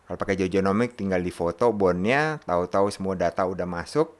kalau 0.04 0.18
pakai 0.18 0.36
Jojonomic 0.36 0.90
tinggal 0.92 1.22
difoto 1.22 1.70
bondnya 1.70 2.42
tahu-tahu 2.44 2.90
semua 2.90 3.14
data 3.14 3.46
udah 3.46 3.64
masuk 3.64 4.18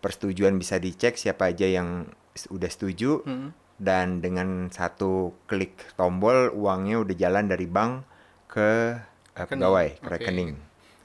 persetujuan 0.00 0.56
bisa 0.56 0.80
dicek 0.80 1.14
siapa 1.14 1.52
aja 1.52 1.68
yang 1.68 2.08
udah 2.48 2.70
setuju 2.72 3.22
Hmm. 3.22 3.52
dan 3.78 4.18
dengan 4.18 4.72
satu 4.72 5.36
klik 5.44 5.76
tombol 5.94 6.50
uangnya 6.50 7.04
udah 7.04 7.14
jalan 7.14 7.46
dari 7.46 7.68
bank 7.68 8.02
ke 8.48 8.96
eh, 8.96 8.98
Rekening. 9.36 9.48
pegawai 9.52 9.88
ke 10.00 10.08
rekening 10.08 10.50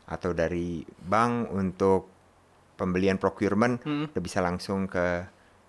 atau 0.07 0.31
dari 0.31 0.81
bank 0.83 1.51
untuk 1.51 2.07
pembelian 2.73 3.17
procurement 3.17 3.81
Hmm. 3.81 4.07
udah 4.07 4.23
bisa 4.23 4.39
langsung 4.39 4.85
ke 4.85 5.27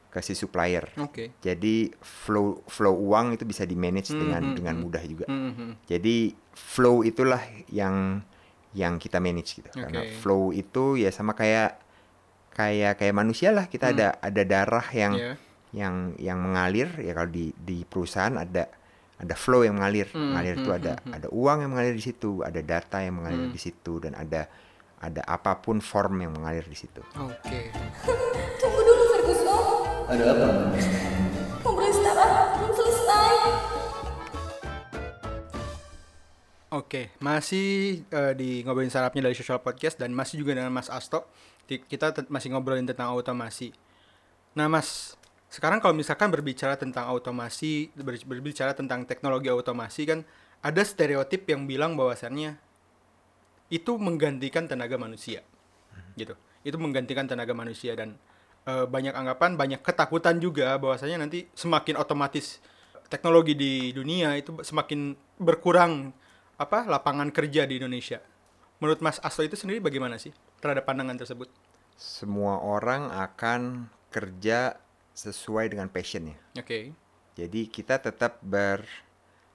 ke 0.08 0.20
si 0.20 0.32
supplier. 0.32 0.88
Oke. 0.96 1.36
Jadi 1.38 1.92
flow 2.00 2.64
flow 2.64 2.96
uang 2.96 3.34
itu 3.34 3.44
bisa 3.44 3.62
di 3.62 3.76
manage 3.76 4.08
Hmm, 4.08 4.20
dengan 4.20 4.42
hmm, 4.42 4.56
dengan 4.56 4.74
hmm. 4.74 4.82
mudah 4.82 5.02
juga. 5.04 5.26
Hmm, 5.26 5.52
hmm. 5.52 5.72
Jadi 5.84 6.16
flow 6.50 7.04
itulah 7.04 7.40
yang 7.68 8.24
yang 8.72 8.96
kita 8.96 9.18
manage 9.18 9.56
gitu. 9.56 9.68
Karena 9.70 10.00
Oke. 10.00 10.16
flow 10.16 10.50
itu 10.50 10.96
ya 10.96 11.10
sama 11.10 11.32
kayak 11.32 11.76
kayak 12.50 12.96
kayak 12.96 13.14
manusia 13.14 13.50
lah 13.50 13.66
kita 13.66 13.90
Hmm. 13.90 13.94
ada 13.94 14.08
ada 14.18 14.42
darah 14.44 14.86
yang 14.90 15.12
Ya. 15.14 15.32
yang 15.70 15.94
yang 16.16 16.38
mengalir 16.40 16.88
ya 16.96 17.12
kalau 17.12 17.28
di 17.28 17.52
di 17.54 17.84
perusahaan 17.84 18.32
ada 18.34 18.64
ada 19.18 19.34
flow 19.34 19.62
yang 19.62 19.74
mengalir 19.74 20.06
Hmm, 20.08 20.30
mengalir 20.30 20.54
itu 20.56 20.66
hmm, 20.66 20.78
ada 20.78 20.92
hmm, 20.92 21.04
hmm. 21.04 21.16
ada 21.16 21.28
uang 21.30 21.58
yang 21.60 21.70
mengalir 21.70 21.94
di 21.94 22.04
situ 22.04 22.30
ada 22.40 22.60
data 22.60 22.98
yang 22.98 23.14
mengalir 23.16 23.44
Hmm. 23.44 23.52
di 23.52 23.60
situ 23.60 23.92
dan 23.98 24.14
ada 24.14 24.46
ada 24.98 25.22
apa 25.24 25.52
pun 25.56 25.78
form 25.78 26.18
yang 26.18 26.32
mengalir 26.32 26.62
di 26.62 26.74
situ 26.74 27.02
Oke. 27.14 27.70
Tunggu 28.60 28.80
dulu 28.80 29.02
Ferguson. 29.08 29.62
Ada 30.08 30.24
apa? 30.28 30.46
Ngobrolin 31.60 31.92
startup 31.92 32.26
belum 32.54 32.72
selesai. 32.72 33.34
Oke, 36.70 37.10
masih 37.18 37.68
eh, 38.06 38.32
di 38.34 38.60
ngobrolin 38.60 38.88
sarapnya 38.88 39.24
dari 39.24 39.34
Social 39.34 39.58
Podcast 39.58 39.96
dan 39.96 40.12
masih 40.12 40.38
juga 40.38 40.52
dengan 40.52 40.70
Mas 40.70 40.86
Asto. 40.88 41.24
Di- 41.64 41.80
Kita 41.80 42.12
masih 42.28 42.52
ngobrolin 42.52 42.84
tentang 42.84 43.12
otomasi. 43.12 43.72
Nah, 44.52 44.66
Mas, 44.66 45.16
sekarang 45.48 45.80
kalau 45.80 45.96
misalkan 45.96 46.28
berbicara 46.28 46.76
tentang 46.76 47.08
otomasi, 47.12 47.88
ber- 47.96 48.20
berbicara 48.24 48.76
tentang 48.76 49.08
teknologi 49.08 49.48
otomasi 49.48 50.04
kan 50.04 50.20
ada 50.60 50.82
stereotip 50.84 51.48
yang 51.48 51.64
bilang 51.64 51.96
bahwasannya 51.96 52.60
itu 53.72 53.92
menggantikan 53.96 54.68
tenaga 54.68 55.00
manusia. 55.00 55.40
Gitu. 56.16 56.36
Itu 56.64 56.76
menggantikan 56.76 57.24
tenaga 57.24 57.56
manusia 57.56 57.96
dan 57.96 58.20
eh, 58.68 58.84
banyak 58.84 59.16
anggapan, 59.16 59.56
banyak 59.56 59.80
ketakutan 59.80 60.36
juga 60.36 60.76
bahwasanya 60.76 61.20
nanti 61.24 61.48
semakin 61.56 61.96
otomatis 61.96 62.60
teknologi 63.08 63.56
di 63.56 63.90
dunia 63.96 64.36
itu 64.36 64.52
semakin 64.60 65.16
berkurang 65.40 66.12
apa 66.60 66.84
lapangan 66.84 67.32
kerja 67.32 67.64
di 67.64 67.80
Indonesia. 67.80 68.20
Menurut 68.84 69.00
Mas 69.00 69.16
Asto 69.24 69.40
itu 69.42 69.56
sendiri 69.56 69.80
bagaimana 69.80 70.20
sih 70.20 70.30
terhadap 70.60 70.84
pandangan 70.84 71.16
tersebut? 71.18 71.48
semua 71.98 72.62
orang 72.62 73.10
akan 73.10 73.90
kerja 74.14 74.78
sesuai 75.18 75.66
dengan 75.68 75.86
passionnya 75.86 76.38
Oke. 76.54 76.94
jadi 77.34 77.60
kita 77.66 77.98
tetap 77.98 78.38
ber 78.40 78.86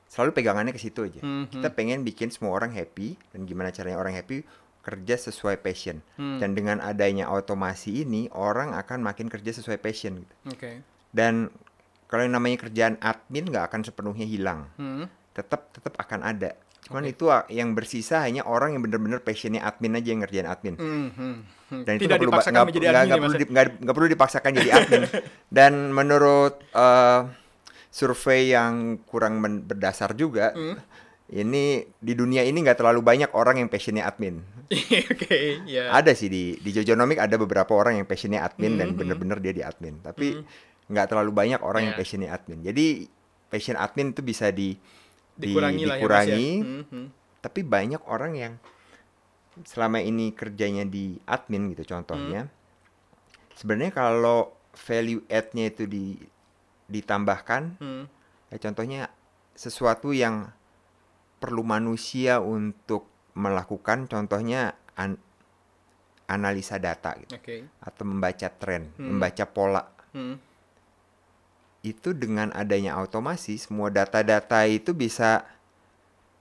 selalu 0.05 0.35
pegangannya 0.35 0.69
ke 0.69 0.77
situ 0.77 1.01
aja 1.01 1.23
Mhm. 1.23 1.49
kita 1.49 1.71
pengen 1.71 2.03
bikin 2.03 2.27
semua 2.27 2.51
orang 2.51 2.69
happy 2.69 3.15
dan 3.31 3.43
gimana 3.43 3.71
caranya 3.71 3.97
orang 3.97 4.13
happy 4.13 4.43
kerja 4.83 5.15
sesuai 5.17 5.57
passion 5.57 6.03
Hmm. 6.13 6.37
dan 6.37 6.51
dengan 6.51 6.77
adanya 6.77 7.31
otomasi 7.31 8.03
ini 8.03 8.27
orang 8.29 8.75
akan 8.75 8.99
makin 8.99 9.31
kerja 9.31 9.55
sesuai 9.55 9.79
passion 9.79 10.19
gitu. 10.19 10.35
Oke. 10.49 10.83
dan 11.09 11.47
kalau 12.05 12.21
yang 12.21 12.35
namanya 12.35 12.59
kerjaan 12.59 12.99
admin 12.99 13.47
nggak 13.47 13.71
akan 13.71 13.81
sepenuhnya 13.81 14.27
hilang 14.27 14.67
Hmm. 14.75 15.07
tetap 15.31 15.71
tetap 15.71 15.95
akan 15.95 16.21
ada 16.21 16.53
cuman 16.83 17.03
Oke. 17.03 17.11
itu 17.11 17.25
a- 17.27 17.47
yang 17.47 17.71
bersisa 17.71 18.21
hanya 18.21 18.43
orang 18.43 18.73
yang 18.73 18.81
bener-bener 18.81 19.19
passionnya 19.19 19.61
admin 19.61 19.93
aja 19.93 20.09
yang 20.09 20.21
ngerjain 20.21 20.45
admin 20.45 20.75
Hmm, 20.75 21.09
hmm, 21.09 21.35
hmm. 21.69 21.81
dan 21.83 21.93
itu 21.93 22.01
Tidak 22.01 22.09
nggak 22.09 22.19
perlu 22.19 22.29
dipaksakan 22.29 22.51
nggak- 22.53 22.67
perlu 22.67 23.23
Mas? 23.23 23.33
di- 23.33 23.49
nggak 23.49 23.65
nggak 23.79 23.95
perlu 23.95 24.09
dipaksakan 24.09 24.51
jadi 24.53 24.69
admin 24.73 25.01
dan 25.57 25.73
menurut 25.89 26.53
eh, 26.69 27.19
survei 27.89 28.49
yang 28.49 28.73
kurang 29.03 29.37
berdasar 29.61 30.11
juga 30.13 30.51
Hmm. 30.51 30.75
ini 31.29 31.65
di 31.95 32.13
dunia 32.13 32.41
ini 32.41 32.59
nggak 32.59 32.77
terlalu 32.77 32.99
banyak 33.01 33.31
orang 33.31 33.57
yang 33.57 33.69
passionnya 33.69 34.03
admin 34.03 34.43
Oke, 35.13 35.61
ya. 35.65 35.87
ada 35.89 36.11
sih 36.11 36.27
di 36.27 36.57
di 36.57 36.69
Jojonomic 36.69 37.15
ada 37.17 37.35
beberapa 37.35 37.71
orang 37.71 37.95
yang 37.95 38.05
passionnya 38.05 38.41
admin 38.41 38.75
dan 38.75 38.91
Mhm. 38.91 38.97
bener-bener 38.97 39.37
dia 39.39 39.53
di 39.53 39.61
admin 39.61 39.99
tapi 39.99 40.33
Hmm. 40.33 40.45
nggak 40.85 41.07
terlalu 41.07 41.31
banyak 41.31 41.59
orang 41.59 41.85
yang 41.85 41.95
Iya. 41.95 42.01
passionnya 42.01 42.29
admin. 42.29 42.59
Jadi 42.61 43.07
passion 43.47 43.77
admin 43.77 44.11
itu 44.11 44.19
bisa 44.19 44.49
di, 44.49 44.75
di- 45.33 45.49
Dikurangi 45.49 45.81
ya, 45.81 45.87
ya. 45.87 45.93
dikurangi, 45.95 46.49
Hmm, 46.59 46.83
hmm. 46.87 47.07
tapi 47.41 47.61
banyak 47.61 48.01
orang 48.05 48.33
yang 48.33 48.53
selama 49.65 49.97
ini 49.97 50.31
kerjanya 50.31 50.81
di 50.83 51.17
admin 51.23 51.73
gitu 51.73 51.85
contohnya. 51.87 52.49
Hmm. 52.49 52.53
Sebenarnya 53.53 53.93
kalau 53.93 54.53
value 54.73 55.21
add-nya 55.27 55.69
itu 55.69 55.85
di 55.85 56.17
ditambahkan, 56.83 57.63
Hmm. 57.77 58.05
ya 58.49 58.57
contohnya 58.59 59.01
sesuatu 59.53 60.09
yang 60.09 60.49
perlu 61.37 61.61
manusia 61.61 62.37
untuk 62.39 63.05
melakukan, 63.33 64.05
contohnya 64.05 64.73
an- 64.93 65.21
analisa 66.25 66.77
data 66.77 67.13
gitu, 67.19 67.35
Oke. 67.35 67.67
atau 67.79 68.03
membaca 68.05 68.47
tren, 68.49 68.89
Hmm. 68.95 69.13
membaca 69.13 69.45
pola. 69.45 69.83
Hmm. 70.13 70.37
Itu 71.83 72.15
dengan 72.15 72.47
adanya 72.55 72.95
automasi, 72.95 73.59
semua 73.59 73.91
data-data 73.91 74.63
itu 74.65 74.95
bisa 74.95 75.43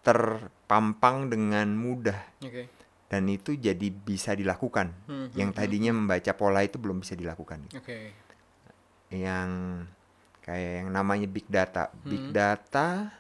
terpampang 0.03 1.27
dengan 1.31 1.67
mudah 1.75 2.19
Oke. 2.43 2.67
dan 3.11 3.27
itu 3.27 3.55
jadi 3.55 3.91
bisa 3.91 4.35
dilakukan. 4.35 4.95
Hmm, 5.07 5.35
Yang 5.35 5.51
hmm, 5.51 5.59
tadinya 5.59 5.93
membaca 5.95 6.33
pola 6.35 6.63
itu 6.63 6.79
belum 6.79 7.03
bisa 7.03 7.19
dilakukan. 7.19 7.59
Oke. 7.75 8.15
Yang 9.11 9.51
kayak 10.43 10.73
yang 10.83 10.89
namanya 10.95 11.27
big 11.27 11.47
data. 11.47 11.91
Big 12.03 12.23
Hmm. 12.23 12.35
data 12.35 13.11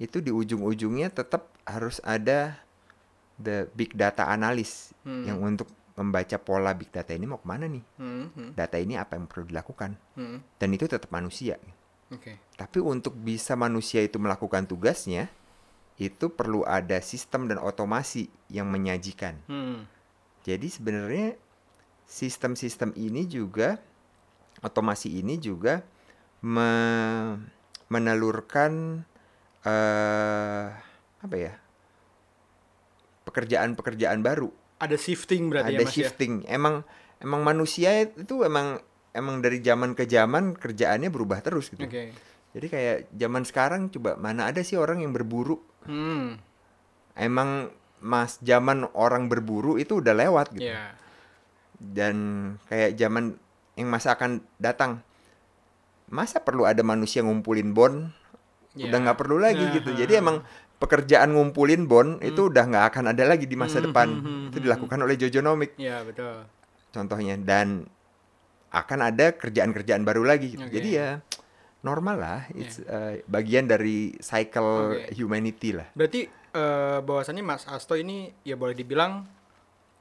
itu 0.00 0.20
di 0.24 0.32
ujung-ujungnya 0.32 1.12
tetap 1.12 1.48
harus 1.68 2.00
ada 2.04 2.56
the 3.36 3.68
big 3.76 3.92
data 3.92 4.28
analis 4.28 4.96
Hmm. 5.04 5.24
yang 5.28 5.38
untuk 5.40 5.68
membaca 6.00 6.40
pola 6.40 6.72
big 6.72 6.88
data 6.88 7.12
ini 7.12 7.28
mau 7.28 7.36
ke 7.36 7.44
mana 7.44 7.68
nih? 7.68 7.84
Hmm, 8.00 8.32
hmm, 8.32 8.50
Data 8.56 8.80
ini 8.80 8.96
apa 8.96 9.20
yang 9.20 9.28
perlu 9.28 9.52
dilakukan? 9.52 10.00
hmm. 10.16 10.56
Dan 10.56 10.68
itu 10.72 10.88
tetap 10.88 11.12
manusia. 11.12 11.60
Oke. 12.08 12.40
Tapi 12.56 12.80
untuk 12.80 13.14
bisa 13.20 13.52
manusia 13.54 14.00
itu 14.00 14.16
melakukan 14.16 14.64
tugasnya, 14.64 15.28
itu 16.00 16.32
perlu 16.32 16.64
ada 16.64 16.96
sistem 17.04 17.46
dan 17.46 17.60
otomasi 17.60 18.32
yang 18.48 18.72
menyajikan. 18.72 19.36
Hmm. 19.46 19.84
Jadi 20.48 20.72
sebenarnya 20.72 21.36
sistem-sistem 22.08 22.96
ini 22.96 23.28
juga 23.28 23.76
otomasi 24.64 25.20
ini 25.20 25.36
juga 25.36 25.84
me- 26.40 27.38
menelurkan 27.92 29.04
eh 29.60 30.66
apa 31.20 31.36
ya? 31.36 31.52
pekerjaan-pekerjaan 33.28 34.24
baru. 34.26 34.50
Ada 34.80 34.96
shifting 34.96 35.52
berarti 35.52 35.76
ada 35.76 35.84
ya 35.84 35.86
Mas 35.86 35.92
shifting. 35.92 36.32
Emang 36.48 36.82
emang 37.20 37.44
manusia 37.44 38.08
itu 38.08 38.42
emang 38.42 38.80
emang 39.12 39.44
dari 39.44 39.60
zaman 39.60 39.92
ke 39.92 40.08
zaman 40.08 40.56
kerjaannya 40.56 41.12
berubah 41.12 41.44
terus 41.44 41.68
gitu. 41.68 41.84
ya? 41.84 41.88
Oke. 41.88 42.04
Jadi 42.50 42.66
kayak 42.66 42.96
zaman 43.14 43.42
sekarang 43.46 43.82
coba 43.94 44.18
mana 44.18 44.50
ada 44.50 44.64
sih 44.64 44.74
orang 44.74 45.04
yang 45.04 45.14
berburu? 45.14 45.62
Hmm. 45.86 46.40
Emang 47.14 47.70
mas 48.00 48.40
zaman 48.40 48.88
orang 48.96 49.28
berburu 49.28 49.76
itu 49.76 50.00
udah 50.00 50.16
lewat 50.16 50.56
gitu. 50.56 50.72
Ya. 50.72 50.96
Dan 51.76 52.16
kayak 52.66 52.96
zaman 52.96 53.38
yang 53.78 53.88
masa 53.92 54.16
akan 54.16 54.42
datang. 54.58 55.04
Masa 56.10 56.42
perlu 56.42 56.66
ada 56.66 56.82
manusia 56.82 57.22
ngumpulin 57.22 57.70
bon? 57.70 58.10
Ya. 58.74 58.90
Udah 58.90 58.98
nggak 58.98 59.18
perlu 59.18 59.38
lagi 59.38 59.62
Nah, 59.62 59.74
gitu. 59.78 59.90
Jadi 59.94 60.18
emang 60.18 60.42
pekerjaan 60.80 61.30
ngumpulin 61.30 61.84
bon 61.84 62.16
itu 62.18 62.48
udah 62.48 62.64
nggak 62.64 62.84
akan 62.90 63.04
ada 63.12 63.24
lagi 63.28 63.44
di 63.44 63.54
masa 63.54 63.78
Hmm, 63.78 63.86
depan. 63.86 64.08
hmm, 64.10 64.24
hmm, 64.24 64.44
itu 64.48 64.56
hmm, 64.56 64.64
dilakukan 64.64 64.98
oleh 64.98 65.14
Jojonomic 65.14 65.70
Ya, 65.76 66.00
betul. 66.00 66.48
contohnya 66.90 67.36
dan 67.36 67.84
akan 68.70 68.98
ada 69.04 69.30
kerjaan-kerjaan 69.30 70.02
baru 70.02 70.24
lagi 70.24 70.54
gitu. 70.54 70.64
Oke. 70.64 70.72
Jadi 70.72 70.90
ya 70.94 71.20
normal 71.80 72.16
lah. 72.16 72.40
It's 72.52 72.80
uh, 72.80 73.18
bagian 73.26 73.66
dari 73.66 74.14
cycle 74.18 74.96
Oke. 74.96 75.12
humanity 75.12 75.74
lah. 75.74 75.90
Berarti 75.92 76.26
eh 76.50 76.98
bahwasannya 76.98 77.42
Mas 77.42 77.62
Asto 77.66 77.94
ini 77.94 78.32
ya 78.42 78.54
boleh 78.54 78.74
dibilang 78.74 79.26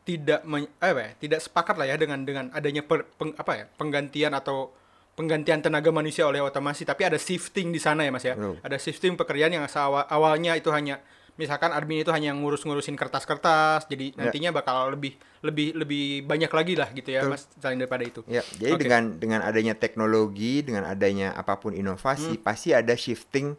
tidak 0.01 0.41
men- 0.41 0.69
eh, 0.79 0.89
apa 0.89 1.01
ya, 1.01 1.11
tidak 1.19 1.39
sepakat 1.39 1.75
lah 1.77 1.85
ya 1.85 1.95
dengan 1.97 2.25
dengan 2.25 2.49
adanya 2.49 2.81
per- 2.81 3.05
peng- 3.13 3.37
apa 3.37 3.51
ya 3.53 3.65
penggantian 3.69 4.33
atau 4.33 4.73
penggantian 5.19 5.59
tenaga 5.59 5.91
manusia 5.91 6.23
oleh 6.23 6.39
otomasi 6.39 6.87
tapi 6.87 7.03
ada 7.03 7.19
shifting 7.19 7.75
di 7.75 7.79
sana 7.83 8.07
ya 8.07 8.11
Mas 8.15 8.23
ya. 8.23 8.39
Betul. 8.39 8.55
Ada 8.63 8.77
shifting 8.79 9.19
pekerjaan 9.19 9.51
yang 9.51 9.67
awalnya 10.07 10.55
itu 10.55 10.71
hanya 10.71 11.03
misalkan 11.35 11.71
admin 11.71 12.03
itu 12.03 12.11
hanya 12.11 12.31
ngurus-ngurusin 12.35 12.95
kertas-kertas 12.95 13.87
jadi 13.91 14.11
Ya. 14.15 14.27
nantinya 14.27 14.55
bakal 14.55 14.95
lebih 14.95 15.19
lebih 15.43 15.75
lebih 15.75 16.05
banyak 16.23 16.51
lagi 16.51 16.73
lah 16.79 16.87
gitu 16.95 17.11
ya 17.11 17.23
Betul. 17.27 17.31
Mas 17.35 17.43
selain 17.59 17.79
daripada 17.79 18.03
itu. 18.07 18.19
Ya, 18.31 18.43
jadi 18.55 18.75
Oke. 18.75 18.83
dengan 18.87 19.03
dengan 19.19 19.39
adanya 19.43 19.75
teknologi, 19.75 20.63
dengan 20.63 20.83
adanya 20.87 21.35
apa 21.35 21.59
pun 21.59 21.71
inovasi, 21.75 22.39
Hmm. 22.39 22.43
pasti 22.43 22.75
ada 22.75 22.91
shifting 22.95 23.55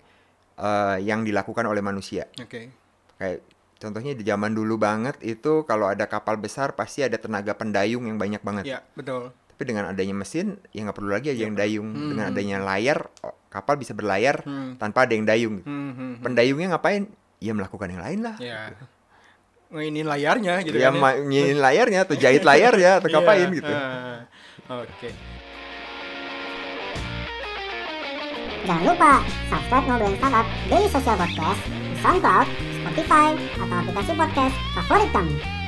uh, 0.61 0.97
yang 1.01 1.25
dilakukan 1.25 1.65
oleh 1.65 1.81
manusia. 1.81 2.29
Oke. 2.37 2.69
Kayak 3.17 3.41
contohnya 3.81 4.13
di 4.13 4.25
zaman 4.29 4.53
dulu 4.53 4.77
banget 4.77 5.17
itu 5.25 5.65
kalau 5.65 5.89
ada 5.89 6.05
kapal 6.05 6.37
besar 6.37 6.77
pasti 6.77 7.01
ada 7.01 7.17
tenaga 7.17 7.57
pendayung 7.57 8.05
yang 8.05 8.21
banyak 8.21 8.45
banget. 8.45 8.65
Ya, 8.69 8.85
betul. 8.93 9.33
Tapi 9.61 9.77
dengan 9.77 9.93
adanya 9.93 10.17
mesin 10.17 10.57
ya 10.73 10.89
nggak 10.89 10.97
perlu 10.97 11.13
lagi 11.13 11.29
aja 11.29 11.37
Ya. 11.37 11.45
yang 11.45 11.53
dayung. 11.53 11.93
Hmm, 11.93 12.17
Dengan 12.17 12.25
hmm. 12.25 12.33
adanya 12.33 12.57
layar 12.65 12.99
oh, 13.21 13.37
kapal 13.53 13.77
bisa 13.77 13.93
berlayar 13.93 14.41
Hmm. 14.41 14.81
tanpa 14.81 15.05
ada 15.05 15.13
yang 15.13 15.29
dayung. 15.29 15.61
Hmm, 15.61 15.69
hmm, 15.69 15.93
hmm. 15.93 16.13
Pendayungnya 16.25 16.73
ngapain? 16.73 17.13
Ya 17.45 17.53
melakukan 17.53 17.93
yang 17.93 18.01
lain 18.01 18.21
lah. 18.25 18.41
Ya. 18.41 18.73
Ngainin 19.69 20.09
layarnya 20.09 20.65
gitu 20.65 20.81
ya 20.81 20.89
kan. 20.89 21.29
nginin 21.29 21.61
layarnya 21.61 22.09
atau 22.09 22.17
jahit 22.17 22.41
layarnya 22.41 23.05
atau 23.05 23.13
Iya, 23.13 23.15
ngapain 23.21 23.49
gitu. 23.53 23.69
ah, 23.69 24.25
Oke. 24.81 25.13
Jangan 28.65 28.85
lupa 28.89 29.13
subscribe 29.53 29.85
Ngobrolin 29.85 30.17
Startup 30.17 30.47
Daily 30.73 30.89
Social 30.89 31.17
Podcast 31.21 31.61
di 31.69 31.97
SoundCloud, 32.01 32.49
Spotify, 32.81 33.29
atau 33.61 33.77
aplikasi 33.77 34.13
podcast 34.17 34.57
favorit 34.73 35.11
kamu. 35.13 35.60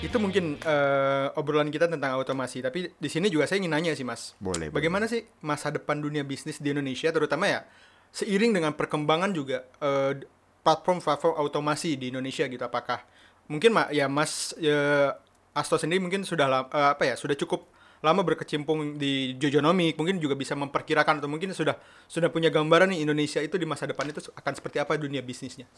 Itu 0.00 0.16
mungkin 0.16 0.56
eh, 0.56 1.26
obrolan 1.36 1.68
kita 1.68 1.84
tentang 1.84 2.16
otomasi, 2.16 2.64
tapi 2.64 2.88
di 2.96 3.08
sini 3.12 3.28
juga 3.28 3.44
saya 3.44 3.60
ingin 3.60 3.72
nanya 3.76 3.92
sih, 3.92 4.02
Mas. 4.02 4.32
Boleh. 4.40 4.72
Bagaimana 4.72 5.04
sih 5.04 5.28
masa 5.44 5.68
depan 5.68 6.00
dunia 6.00 6.24
bisnis 6.24 6.56
di 6.56 6.72
Indonesia 6.72 7.12
terutama 7.12 7.44
ya 7.46 7.68
seiring 8.10 8.56
dengan 8.56 8.72
perkembangan 8.72 9.30
juga 9.36 9.68
eh, 9.78 10.24
platform-platform 10.64 11.36
otomasi 11.44 12.00
di 12.00 12.10
Indonesia 12.10 12.48
gitu 12.48 12.64
apakah 12.64 13.04
mungkin 13.46 13.76
Ma- 13.76 13.92
ya 13.92 14.08
Mas 14.08 14.56
ya, 14.56 15.14
Asto 15.52 15.76
sendiri 15.76 16.00
mungkin 16.00 16.24
sudah 16.24 16.48
eh, 16.72 16.90
apa 16.96 17.04
ya 17.04 17.14
sudah 17.14 17.36
cukup 17.36 17.68
lama 18.00 18.24
berkecimpung 18.24 18.96
di 18.96 19.36
Jojonomic 19.36 20.00
mungkin 20.00 20.16
juga 20.16 20.32
bisa 20.32 20.56
memperkirakan 20.56 21.20
atau 21.20 21.28
mungkin 21.28 21.52
sudah 21.52 21.76
sudah 22.08 22.32
punya 22.32 22.48
gambaran 22.48 22.88
nih 22.96 23.04
Indonesia 23.04 23.44
itu 23.44 23.60
di 23.60 23.68
masa 23.68 23.84
depan 23.84 24.08
itu 24.08 24.24
akan 24.32 24.52
seperti 24.56 24.80
apa 24.80 24.96
dunia 24.96 25.20
bisnisnya. 25.20 25.68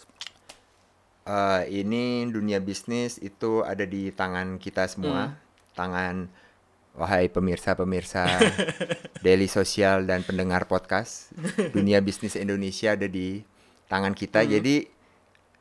Eh, 1.22 1.62
ini 1.86 2.26
dunia 2.26 2.58
bisnis 2.58 3.22
itu 3.22 3.62
ada 3.62 3.86
di 3.86 4.10
tangan 4.10 4.58
kita 4.58 4.90
semua, 4.90 5.38
tangan 5.78 6.26
wahai 6.98 7.30
pemirsa-pemirsa 7.30 8.26
Daily 9.24 9.46
Sosial 9.46 10.02
dan 10.02 10.26
pendengar 10.26 10.66
podcast. 10.66 11.30
Dunia 11.70 12.02
bisnis 12.02 12.34
Indonesia 12.34 12.98
ada 12.98 13.06
di 13.06 13.46
tangan 13.86 14.18
kita. 14.18 14.42
Jadi 14.42 14.90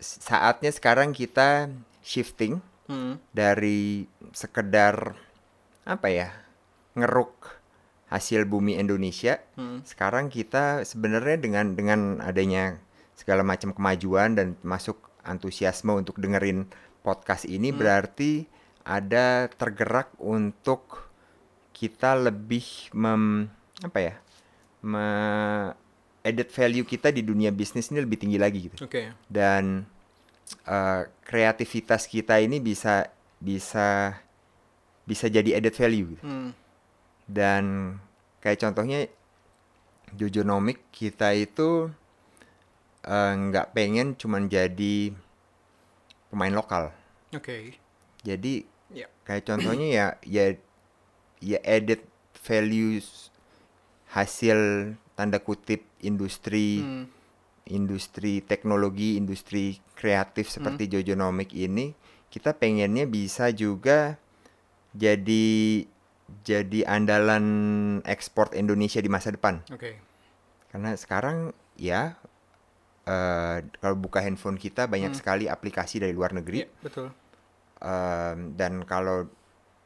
saatnya 0.02 0.74
sekarang 0.74 1.14
kita 1.14 1.70
shifting 2.02 2.58
Hmm. 2.90 3.22
dari 3.32 4.04
sekedar 4.36 5.16
apa 5.88 6.08
ya 6.12 6.34
ngeruk 6.98 7.62
hasil 8.12 8.44
bumi 8.44 8.76
Indonesia. 8.76 9.40
Hmm. 9.56 9.80
Sekarang 9.88 10.28
kita 10.28 10.84
sebenarnya 10.84 11.40
dengan 11.40 11.78
dengan 11.78 12.20
adanya 12.20 12.82
segala 13.16 13.46
macam 13.48 13.72
kemajuan 13.72 14.36
dan 14.36 14.60
masuk 14.66 14.98
antusiasme 15.26 15.94
untuk 15.94 16.18
dengerin 16.18 16.66
podcast 17.02 17.46
ini 17.50 17.74
berarti 17.74 18.46
ada 18.86 19.50
tergerak 19.50 20.14
untuk 20.22 21.10
kita 21.74 22.18
lebih 22.18 22.94
mem 22.94 23.50
apa 23.82 24.00
ya 24.02 24.16
me 24.86 25.08
added 26.22 26.50
value 26.54 26.86
kita 26.86 27.10
di 27.10 27.26
dunia 27.26 27.50
bisnis 27.50 27.90
ini 27.90 28.06
lebih 28.06 28.22
tinggi 28.22 28.38
lagi 28.38 28.70
gitu 28.70 28.78
Oke. 28.86 29.14
dan 29.26 29.86
eh, 30.70 31.02
kreativitas 31.26 32.06
kita 32.06 32.38
ini 32.38 32.62
bisa 32.62 33.10
bisa 33.42 34.14
bisa 35.02 35.26
jadi 35.26 35.58
added 35.58 35.74
value 35.74 36.14
gitu. 36.14 36.24
Hmm. 36.26 36.54
dan 37.26 37.98
kayak 38.42 38.62
contohnya 38.62 39.10
Jojonomic 40.12 40.92
kita 40.92 41.32
itu 41.34 41.90
eh, 43.06 43.34
nggak 43.34 43.74
pengen 43.74 44.14
cuman 44.18 44.48
jadi 44.48 45.16
pemain 46.30 46.54
lokal 46.54 46.92
Oke. 47.36 47.76
jadi 48.22 48.66
Ya. 48.92 49.08
kayak 49.24 49.48
contohnya 49.48 49.88
ya 49.88 50.06
ya 50.28 50.46
ya 51.40 51.60
added 51.64 52.04
values 52.44 53.32
hasil 54.12 54.92
tanda 55.16 55.40
kutip 55.40 55.88
industri 56.04 56.84
Hmm. 56.84 57.08
industri 57.72 58.44
teknologi, 58.44 59.16
industri 59.16 59.80
kreatif 59.96 60.52
seperti 60.52 60.92
Jojonomic 60.92 61.56
ini, 61.56 61.96
kita 62.28 62.52
pengennya 62.58 63.08
bisa 63.08 63.48
juga 63.54 64.20
jadi 64.92 65.86
jadi 66.44 66.80
andalan 66.90 67.46
ekspor 68.04 68.52
Indonesia 68.58 69.00
di 69.00 69.08
masa 69.08 69.32
depan. 69.32 69.64
Oke. 69.72 70.00
Karena 70.74 70.98
sekarang 71.00 71.56
ya 71.80 72.20
eh, 73.04 73.58
kalau 73.78 73.96
buka 73.96 74.22
handphone 74.22 74.56
kita 74.56 74.86
banyak 74.86 75.14
sekali 75.14 75.46
aplikasi 75.46 76.00
dari 76.00 76.14
luar 76.14 76.32
negeri. 76.32 76.64
Iya, 76.64 76.70
betul. 76.80 77.08
Em, 77.82 78.54
dan 78.54 78.86
kalau 78.86 79.26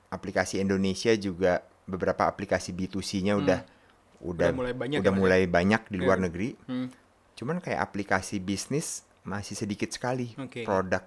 aplikasi 0.09 0.59
Indonesia 0.59 1.15
juga 1.15 1.63
beberapa 1.85 2.25
aplikasi 2.25 2.71
B2C-nya 2.71 3.35
udah 3.35 3.59
udah 3.63 3.69
Hmm. 4.15 4.25
Udah 4.25 4.49
mulai 4.51 4.73
banyak 4.73 4.97
udah 4.99 5.13
ya, 5.13 5.17
mulai 5.17 5.41
banyak 5.45 5.81
di 5.87 5.97
luar 5.99 6.17
Iya. 6.17 6.25
negeri. 6.27 6.49
Hmm. 6.65 6.87
Cuman 7.35 7.57
kayak 7.59 7.79
aplikasi 7.83 8.39
bisnis 8.39 9.03
masih 9.21 9.53
sedikit 9.53 9.91
sekali 9.91 10.33
Oke. 10.37 10.63
produk 10.63 11.03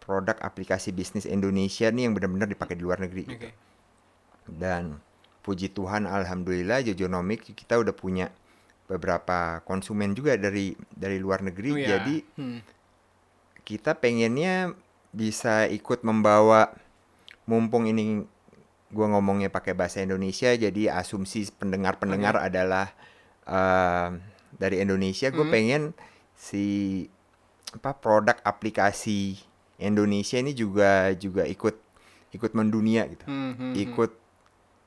produk 0.00 0.34
aplikasi 0.40 0.90
bisnis 0.90 1.24
Indonesia 1.24 1.86
nih 1.88 2.08
yang 2.08 2.14
benar-benar 2.16 2.48
dipakai 2.48 2.74
di 2.74 2.82
luar 2.82 2.98
negeri. 2.98 3.24
Oke. 3.26 3.34
gitu. 3.34 3.48
Dan 4.50 4.98
puji 5.40 5.70
Tuhan 5.70 6.04
alhamdulillah 6.04 6.82
Jojonomic 6.84 7.54
kita 7.54 7.78
udah 7.78 7.94
punya 7.94 8.28
beberapa 8.90 9.62
konsumen 9.62 10.18
juga 10.18 10.34
dari 10.34 10.74
dari 10.90 11.22
luar 11.22 11.46
negeri. 11.46 11.70
Oh, 11.70 11.78
ya. 11.78 11.88
Jadi 11.94 12.16
Hmm. 12.34 12.60
kita 13.62 13.94
pengennya 13.94 14.74
bisa 15.14 15.70
ikut 15.70 16.02
membawa 16.02 16.74
mumpung 17.46 17.86
ini 17.86 18.26
gua 18.90 19.06
ngomongnya 19.14 19.50
pakai 19.50 19.74
bahasa 19.74 20.02
Indonesia 20.02 20.50
jadi 20.50 20.90
asumsi 20.98 21.46
pendengar-pendengar 21.54 22.38
adalah 22.42 22.90
eh, 23.46 24.08
dari 24.54 24.82
Indonesia 24.82 25.30
gue 25.30 25.46
Hmm. 25.46 25.54
pengen 25.54 25.82
si 26.34 27.06
apa 27.70 27.94
produk 27.94 28.34
aplikasi 28.42 29.38
Indonesia 29.78 30.38
ini 30.42 30.54
juga 30.54 31.14
juga 31.14 31.46
ikut 31.46 31.78
ikut 32.34 32.52
mendunia 32.54 33.06
gitu 33.10 33.26
Hmm, 33.26 33.54
hmm, 33.54 33.58
hmm. 33.58 33.74
ikut 33.78 34.12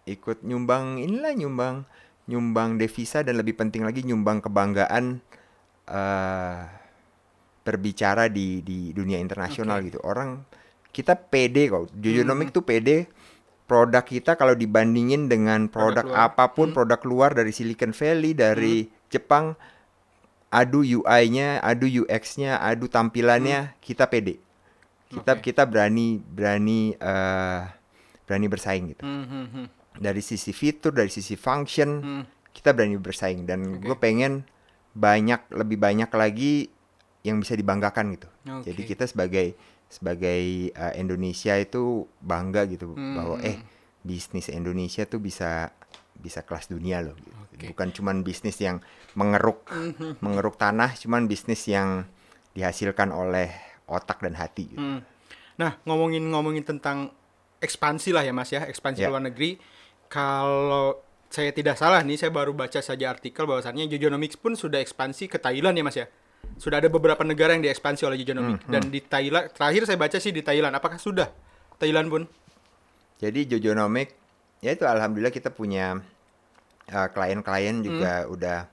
ikut 0.04 0.38
nyumbang 0.44 1.00
inilah 1.00 1.32
nyumbang 1.36 1.88
nyumbang 2.26 2.78
devisa 2.78 3.20
dan 3.22 3.36
lebih 3.36 3.54
penting 3.54 3.84
lagi 3.84 4.02
nyumbang 4.02 4.40
kebanggaan 4.40 5.20
eh 5.86 6.60
berbicara 7.64 8.28
di 8.28 8.60
di 8.60 8.92
dunia 8.92 9.20
internasional 9.20 9.80
Oke. 9.80 9.88
gitu 9.88 10.00
orang 10.04 10.44
kita 10.92 11.16
pede 11.16 11.68
kok 11.68 11.92
Jojonomic 11.96 12.52
Hmm. 12.52 12.56
tuh 12.56 12.64
pede 12.64 12.98
produk 13.64 14.04
kita 14.04 14.36
kalau 14.36 14.52
dibandingin 14.54 15.32
dengan 15.32 15.72
Produk 15.72 16.04
produk, 16.04 16.06
luar. 16.06 16.28
apa 16.28 16.46
pun 16.52 16.68
Hmm. 16.70 16.76
produk 16.76 17.02
luar 17.04 17.30
dari 17.32 17.52
Silicon 17.52 17.92
Valley 17.92 18.36
dari 18.36 18.76
Jepang 19.08 19.56
adu 20.48 20.84
UI-nya 20.84 21.58
adu 21.60 21.88
UX-nya 21.88 22.60
adu 22.60 22.86
tampilannya 22.86 23.74
kita 23.80 24.06
pede 24.06 24.38
kita 25.10 25.32
Hmm. 25.34 25.40
Oke. 25.40 25.46
kita 25.50 25.64
berani 25.64 26.20
berani 26.20 26.94
eh 26.94 27.62
berani 28.24 28.48
bersaing 28.48 28.92
gitu 28.92 29.04
Hmm, 29.04 29.24
hmm, 29.24 29.48
hmm. 29.50 29.68
Dari 29.96 30.20
sisi 30.20 30.50
fitur 30.50 30.92
dari 30.92 31.08
sisi 31.08 31.34
function 31.34 31.90
Hmm. 32.00 32.24
kita 32.50 32.72
berani 32.72 32.96
bersaing 32.96 33.44
dan 33.44 33.78
Oke. 33.78 33.86
gue 33.86 33.98
pengen 33.98 34.46
banyak 34.92 35.50
lebih 35.52 35.78
banyak 35.78 36.10
lagi 36.10 36.70
yang 37.22 37.38
bisa 37.38 37.54
dibanggakan 37.54 38.14
gitu 38.14 38.30
Oke. 38.52 38.70
jadi 38.70 38.82
kita 38.86 39.06
sebagai 39.06 39.54
sebagai 39.88 40.42
eh, 40.70 40.94
Indonesia 40.96 41.54
itu 41.56 42.06
bangga 42.20 42.66
gitu 42.66 42.94
Hmm. 42.94 43.16
bahwa 43.16 43.36
eh 43.40 43.58
bisnis 44.02 44.48
Indonesia 44.48 45.04
tuh 45.04 45.18
bisa 45.18 45.72
bisa 46.14 46.42
kelas 46.42 46.68
dunia 46.68 47.00
loh 47.00 47.16
gitu. 47.16 47.34
Oke. 47.48 47.66
bukan 47.70 47.90
cuman 47.92 48.16
bisnis 48.22 48.58
yang 48.58 48.82
mengeruk 49.14 49.66
mengeruk 50.26 50.58
tanah 50.58 50.94
cuman 50.96 51.26
bisnis 51.26 51.66
yang 51.66 52.06
dihasilkan 52.52 53.10
oleh 53.10 53.50
otak 53.86 54.20
dan 54.20 54.34
hati 54.34 54.70
gitu. 54.70 54.80
Hmm. 54.80 55.02
Nah, 55.54 55.78
ngomongin-ngomongin 55.84 56.62
tentang 56.64 57.14
ekspansi 57.60 58.10
lah 58.10 58.22
ya 58.22 58.32
Mas 58.32 58.50
ya, 58.50 58.62
ekspansi 58.64 59.00
Ya. 59.00 59.10
luar 59.10 59.22
negeri. 59.22 59.58
Kalau 60.14 61.02
saya 61.34 61.50
tidak 61.50 61.74
salah 61.82 62.06
nih, 62.06 62.22
saya 62.22 62.30
baru 62.30 62.54
baca 62.54 62.78
saja 62.78 63.10
artikel 63.10 63.50
bahwasannya 63.50 63.90
Jojonomics 63.90 64.38
pun 64.38 64.54
sudah 64.54 64.78
ekspansi 64.78 65.26
ke 65.26 65.42
Thailand 65.42 65.74
ya 65.74 65.82
Mas 65.82 65.98
ya. 65.98 66.06
Sudah 66.62 66.78
ada 66.78 66.86
beberapa 66.86 67.26
negara 67.26 67.58
yang 67.58 67.66
diekspansi 67.66 68.06
oleh 68.06 68.22
Jojonomics 68.22 68.70
dan 68.70 68.94
di 68.94 69.02
Thailand 69.02 69.50
terakhir 69.50 69.90
saya 69.90 69.98
baca 69.98 70.22
sih 70.22 70.30
di 70.30 70.46
Thailand. 70.46 70.78
Apakah 70.78 71.02
sudah 71.02 71.34
Thailand 71.82 72.14
pun? 72.14 72.30
Jadi 73.18 73.50
Jojonomic 73.50 74.14
ya 74.62 74.78
itu 74.78 74.86
alhamdulillah 74.86 75.34
kita 75.34 75.50
punya 75.50 75.98
uh, 76.94 77.08
klien-klien 77.10 77.82
juga 77.82 78.30
udah 78.30 78.70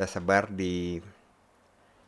tersebar 0.00 0.48
di 0.48 1.04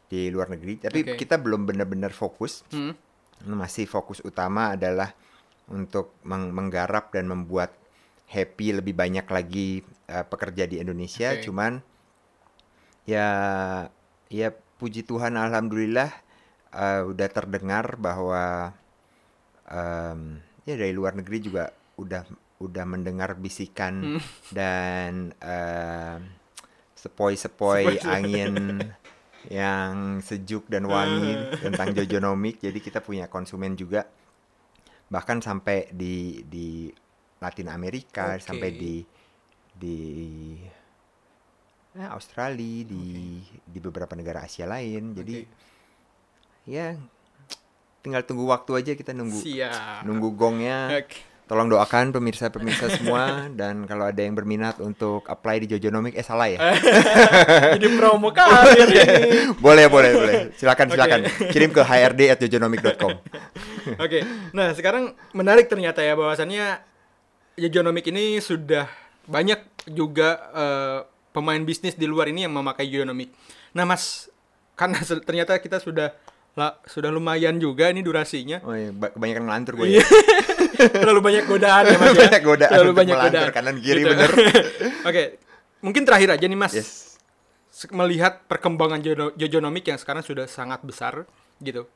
di 0.09 0.33
luar 0.33 0.49
negeri. 0.49 0.81
Tapi 0.81 1.13
Oke. 1.13 1.21
kita 1.21 1.37
belum 1.37 1.69
benar-benar 1.69 2.17
fokus. 2.17 2.65
Hmm. 2.73 2.97
Masih 3.45 3.85
fokus 3.85 4.25
utama 4.25 4.73
adalah 4.73 5.13
untuk 5.69 6.17
meng- 6.25 6.57
menggarap 6.57 7.13
dan 7.13 7.29
membuat 7.29 7.82
happy 8.33 8.81
lebih 8.81 8.97
banyak 8.97 9.29
lagi 9.29 9.85
uh, 10.09 10.25
pekerja 10.25 10.65
di 10.65 10.81
Indonesia. 10.81 11.37
Oke. 11.37 11.45
Cuman 11.45 11.85
ya 13.05 13.29
ya 14.33 14.49
puji 14.81 15.05
Tuhan 15.05 15.37
alhamdulillah 15.37 16.11
uh, 16.73 17.03
udah 17.13 17.29
terdengar 17.29 18.01
bahwa 18.01 18.73
em, 19.69 20.41
ya 20.65 20.75
dari 20.75 20.95
luar 20.97 21.15
negeri 21.15 21.39
juga 21.45 21.71
udah 22.01 22.25
udah 22.63 22.85
mendengar 22.89 23.37
bisikan 23.37 24.17
Hmm. 24.17 24.21
dan 24.57 25.37
em, 25.39 26.19
sepoi-sepoi 26.97 28.01
angin 28.07 28.81
yang 29.51 30.23
sejuk 30.23 30.71
dan 30.71 30.87
wangi 30.87 31.59
tentang 31.59 31.91
Jojonomic. 31.93 32.63
Jadi 32.63 32.79
kita 32.79 33.03
punya 33.03 33.27
konsumen 33.27 33.75
juga 33.75 34.07
bahkan 35.13 35.43
sampai 35.45 35.93
di 35.93 36.47
di 36.47 36.89
Latin 37.43 37.69
Amerika, 37.75 38.39
Oke. 38.39 38.47
sampai 38.47 38.71
di 38.71 38.95
di 39.75 39.99
ya, 41.99 42.15
Australia, 42.15 42.87
di 42.87 43.43
di 43.67 43.79
beberapa 43.83 44.15
negara 44.15 44.47
Asia 44.47 44.71
lain. 44.71 45.19
Jadi 45.19 45.43
ya 46.71 46.95
tinggal 48.03 48.23
tunggu 48.27 48.47
waktu 48.51 48.71
aja 48.79 48.93
kita 48.95 49.11
nunggu 49.15 49.43
Siap. 49.43 50.07
nunggu 50.07 50.29
gongnya. 50.39 51.03
Oke. 51.03 51.35
Tolong 51.43 51.69
doakan 51.69 52.15
pemirsa-pemirsa 52.17 52.97
semua 52.97 53.45
dan 53.61 53.85
kalau 53.85 54.09
ada 54.09 54.17
yang 54.23 54.33
berminat 54.33 54.79
untuk 54.81 55.27
apply 55.27 55.61
di 55.67 55.75
Jojonomic 55.75 56.17
eh 56.17 56.25
salah 56.25 56.49
ya. 56.49 56.59
Jadi 57.77 57.87
promo 57.99 58.33
karir 58.33 58.89
ini. 58.89 59.53
boleh 59.61 59.91
boleh 59.91 60.11
boleh. 60.17 60.35
Silakan 60.57 60.87
silakan 60.95 61.21
kirim 61.53 61.75
ke 61.75 61.83
hrd@jojonomic.com. 61.83 63.13
Oke, 64.07 64.23
nah 64.55 64.73
sekarang 64.73 65.13
menarik 65.35 65.67
ternyata 65.69 66.01
ya 66.01 66.15
bahwasannya 66.17 66.92
Jojonomic 67.55 68.05
ini 68.07 68.39
sudah 68.39 68.89
banyak 69.25 69.61
juga 69.87 70.29
eh, 70.51 70.99
pemain 71.31 71.61
bisnis 71.61 71.95
di 71.95 72.05
luar 72.05 72.27
ini 72.27 72.43
yang 72.43 72.53
memakai 72.53 72.87
Jojonomic. 72.87 73.29
Nah 73.73 73.85
mas, 73.85 74.29
karena 74.73 74.97
ternyata 75.01 75.57
kita 75.57 75.77
sudah 75.77 76.13
lah, 76.53 76.77
sudah 76.85 77.09
lumayan 77.09 77.57
juga 77.57 77.89
ini 77.89 78.01
durasinya. 78.01 78.61
Oh 78.61 78.73
iya, 78.73 78.91
ba- 78.91 79.09
kebanyakan 79.09 79.43
ngelantur 79.43 79.73
gue 79.75 79.87
Iya. 79.91 80.01
ya. 80.01 80.07
Terlalu 81.01 81.21
banyak 81.23 81.45
godaan 81.47 81.83
ya 81.87 81.97
mas 81.97 82.09
ya. 82.09 82.21
Banyak 82.23 82.43
godaan 82.43 82.71
Terlalu 82.71 82.93
banyak 82.95 83.17
godaan. 83.19 83.51
kanan 83.51 83.77
kiri, 83.79 84.01
Gitu. 84.01 84.09
bener. 84.11 84.31
Oke, 85.09 85.23
mungkin 85.81 86.03
terakhir 86.05 86.29
aja 86.31 86.45
nih 86.45 86.59
mas. 86.59 86.73
Yes. 86.73 86.91
Melihat 87.89 88.45
perkembangan 88.47 89.01
Jojo- 89.01 89.33
Jojonomic 89.35 89.85
yang 89.87 89.97
sekarang 89.97 90.21
sudah 90.21 90.45
sangat 90.45 90.81
besar 90.83 91.25
gitu. 91.59 91.89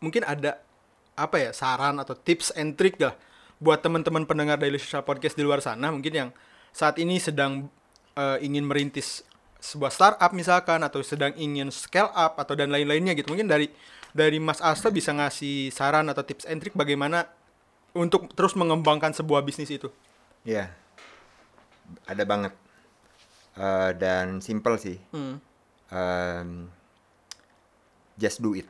Mungkin 0.00 0.24
ada 0.24 0.64
apa 1.12 1.36
ya 1.38 1.50
saran 1.52 1.98
atau 1.98 2.14
tips 2.14 2.54
and 2.54 2.72
trick 2.72 2.96
lah 2.96 3.12
buat 3.58 3.82
teman-teman 3.82 4.24
pendengar 4.24 4.58
Daily 4.58 4.78
Social 4.78 5.02
Podcast 5.02 5.34
di 5.34 5.42
luar 5.42 5.58
sana 5.58 5.90
mungkin 5.90 6.14
yang 6.14 6.30
saat 6.70 6.98
ini 7.02 7.18
sedang 7.18 7.66
eh, 8.14 8.38
ingin 8.42 8.62
merintis 8.66 9.26
sebuah 9.58 9.90
startup 9.90 10.30
misalkan 10.30 10.78
atau 10.86 11.02
sedang 11.02 11.34
ingin 11.34 11.74
scale 11.74 12.14
up 12.14 12.38
atau 12.38 12.54
dan 12.54 12.70
lain-lainnya 12.70 13.18
gitu. 13.18 13.34
Mungkin 13.34 13.50
dari 13.50 13.66
dari 14.14 14.38
Mas 14.38 14.62
Asta 14.62 14.88
bisa 14.88 15.10
ngasih 15.10 15.74
saran 15.74 16.06
atau 16.06 16.22
tips 16.22 16.46
and 16.46 16.62
trick 16.62 16.78
bagaimana 16.78 17.26
untuk 17.92 18.30
terus 18.38 18.54
mengembangkan 18.54 19.10
sebuah 19.10 19.42
bisnis 19.42 19.74
itu. 19.74 19.90
Iya. 20.46 20.70
Ada 22.06 22.22
banget. 22.22 22.54
Eh, 23.58 23.90
dan 23.98 24.38
simple 24.38 24.78
sih. 24.78 24.96
Hmm. 25.10 25.42
Em, 25.90 26.70
just 28.14 28.38
do 28.38 28.54
it. 28.54 28.68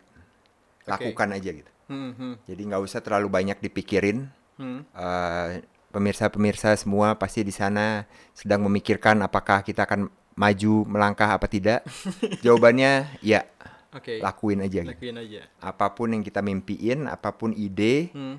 Lakukan 0.88 1.36
aja 1.36 1.52
gitu. 1.52 1.70
Hmm, 1.88 2.12
hmm, 2.12 2.34
Jadi 2.44 2.62
nggak 2.68 2.84
usah 2.84 3.00
terlalu 3.00 3.28
banyak 3.28 3.60
dipikirin. 3.60 4.28
Hmm. 4.58 4.80
Eh, 4.92 5.48
pemirsa-pemirsa 5.88 6.76
semua 6.76 7.16
pasti 7.16 7.40
di 7.40 7.54
sana 7.54 8.04
sedang 8.36 8.60
memikirkan 8.68 9.24
apakah 9.24 9.64
kita 9.64 9.88
akan 9.88 10.12
maju 10.36 10.74
melangkah 10.86 11.34
apa 11.34 11.48
tidak. 11.48 11.82
Jawabannya 12.44 13.18
ya, 13.24 13.42
Oke. 13.90 14.20
lakuin 14.22 14.62
aja 14.62 14.84
gitu. 14.84 14.94
Lakuin 14.94 15.16
aja. 15.18 15.40
Apa 15.58 15.96
pun 15.96 16.14
yang 16.14 16.22
kita 16.22 16.44
mimpiin, 16.44 17.08
apa 17.08 17.34
pun 17.34 17.50
ide, 17.56 18.12
Hmm. 18.14 18.36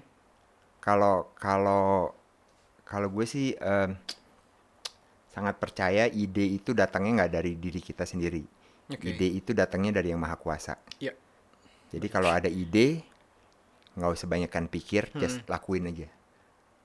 kalau 0.80 1.34
kalau 1.36 2.14
kalau 2.88 3.08
gue 3.12 3.26
sih 3.28 3.54
em, 3.60 3.94
sangat 5.30 5.60
percaya 5.62 6.08
ide 6.10 6.42
itu 6.42 6.72
datangnya 6.74 7.24
nggak 7.26 7.32
dari 7.34 7.54
diri 7.60 7.82
kita 7.84 8.08
sendiri. 8.08 8.42
Oke. 8.90 9.14
Ide 9.14 9.28
itu 9.44 9.52
datangnya 9.54 10.02
dari 10.02 10.10
yang 10.10 10.22
maha 10.22 10.40
kuasa. 10.40 10.80
Iya. 10.98 11.14
Jadi 11.90 12.08
kalau 12.10 12.30
ada 12.30 12.50
ide, 12.50 13.02
nggak 13.94 14.12
usah 14.12 14.26
banyakkan 14.26 14.66
pikir, 14.66 15.10
Hmm. 15.10 15.20
just 15.20 15.42
lakuin 15.46 15.86
aja. 15.86 16.08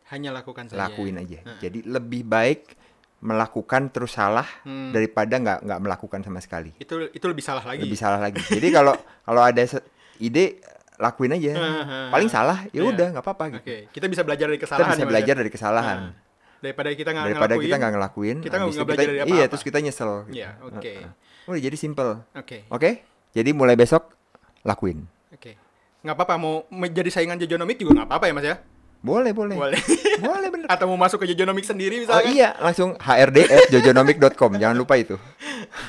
Hanya 0.07 0.31
lakukan 0.31 0.69
saja. 0.69 0.79
lakuin 0.81 1.17
aja. 1.17 1.41
Heeh. 1.41 1.59
Jadi 1.61 1.79
lebih 1.83 2.23
baik 2.23 2.77
melakukan 3.21 3.89
terus 3.89 4.13
salah 4.13 4.45
Hmm. 4.63 4.91
daripada 4.91 5.35
nggak 5.35 5.59
nggak 5.63 5.81
melakukan 5.81 6.21
sama 6.21 6.39
sekali. 6.39 6.77
Itu 6.77 7.09
itu 7.09 7.25
lebih 7.25 7.41
salah 7.41 7.65
lagi. 7.65 7.81
Lebih 7.81 7.97
salah 7.97 8.21
lagi. 8.21 8.41
Jadi 8.43 8.69
kalau 8.69 8.93
kalau 9.27 9.41
ada 9.41 9.65
ide 10.19 10.61
lakuin 10.95 11.33
aja. 11.33 11.53
Heeh. 11.53 12.07
Paling 12.09 12.29
salah 12.29 12.69
ya 12.69 12.81
Iya. 12.81 12.91
udah 12.91 13.07
nggak 13.13 13.25
apa-apa 13.25 13.45
gitu. 13.51 13.63
Oke, 13.63 13.77
kita 13.91 14.07
bisa 14.07 14.23
belajar 14.23 14.47
dari 14.47 14.57
Kita 14.57 14.69
kesalahan. 14.71 14.87
bisa 14.87 14.95
ya, 14.95 15.05
Mas, 15.05 15.11
belajar 15.11 15.35
ya? 15.35 15.41
dari 15.41 15.51
kesalahan. 15.51 15.99
Nah, 15.99 16.13
daripada 16.61 16.89
kita 16.91 17.11
nggak 17.11 17.25
daripada 17.27 17.45
ngelakuin, 17.51 17.65
kita 17.65 17.77
nggak 17.77 17.93
ngelakuin, 17.93 18.37
kita 18.39 18.55
nggak 18.55 18.87
belajar 18.87 19.05
dari 19.05 19.17
Iya, 19.17 19.25
apa-apa. 19.27 19.51
terus 19.51 19.65
kita 19.65 19.79
nyesel. 19.81 20.11
gitu. 20.25 20.37
Iya, 20.37 20.51
oke. 20.61 20.93
Heeh. 20.93 21.11
Udah 21.45 21.61
jadi 21.61 21.77
simple. 21.77 22.11
Oke. 22.35 22.59
Oke? 22.69 22.91
Jadi 23.33 23.51
mulai 23.51 23.75
besok 23.75 24.13
lakuin. 24.63 25.05
Oke. 25.29 25.57
Nggak 26.05 26.15
apa-apa 26.15 26.35
mau 26.37 26.55
menjadi 26.69 27.09
saingan 27.09 27.35
Jojonomic 27.37 27.77
juga 27.77 27.97
nggak 27.97 28.07
apa-apa 28.07 28.27
ya 28.29 28.33
Mas 28.33 28.45
ya? 28.45 28.57
Boleh, 29.01 29.33
boleh. 29.33 29.53
Boleh. 29.53 29.81
Boleh 30.21 30.49
bener. 30.49 30.65
Atau 30.67 30.85
mau 30.87 30.97
masuk 30.97 31.21
ke 31.21 31.27
Jojonomic 31.27 31.65
sendiri 31.65 31.97
Oh 31.99 32.01
misalnya? 32.07 32.31
iya, 32.31 32.49
langsung 32.57 32.97
hrd@jojonomic.com. 32.97 34.57
Jangan 34.57 34.73
lupa 34.75 34.95
itu. 34.95 35.17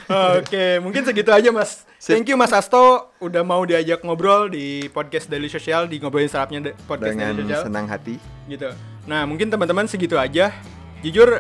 Oke, 0.08 0.80
mungkin 0.80 1.04
segitu 1.04 1.30
aja 1.30 1.48
Mas. 1.50 1.84
Thank 1.98 2.28
you 2.28 2.36
Mas 2.36 2.52
Asto 2.52 3.12
udah 3.18 3.42
mau 3.42 3.64
diajak 3.64 4.02
ngobrol 4.02 4.48
di 4.48 4.88
podcast 4.90 5.26
Daily 5.26 5.48
Social 5.48 5.86
di 5.86 5.98
ngobrolin 5.98 6.28
sarapnya 6.28 6.76
podcast 6.82 7.12
Dengan 7.12 7.34
Daily 7.34 7.48
Social 7.50 7.66
senang 7.66 7.86
hati. 7.86 8.16
gitu. 8.46 8.70
Nah, 9.06 9.24
mungkin 9.24 9.48
teman-teman 9.48 9.86
segitu 9.86 10.16
aja. 10.16 10.52
Jujur 11.00 11.40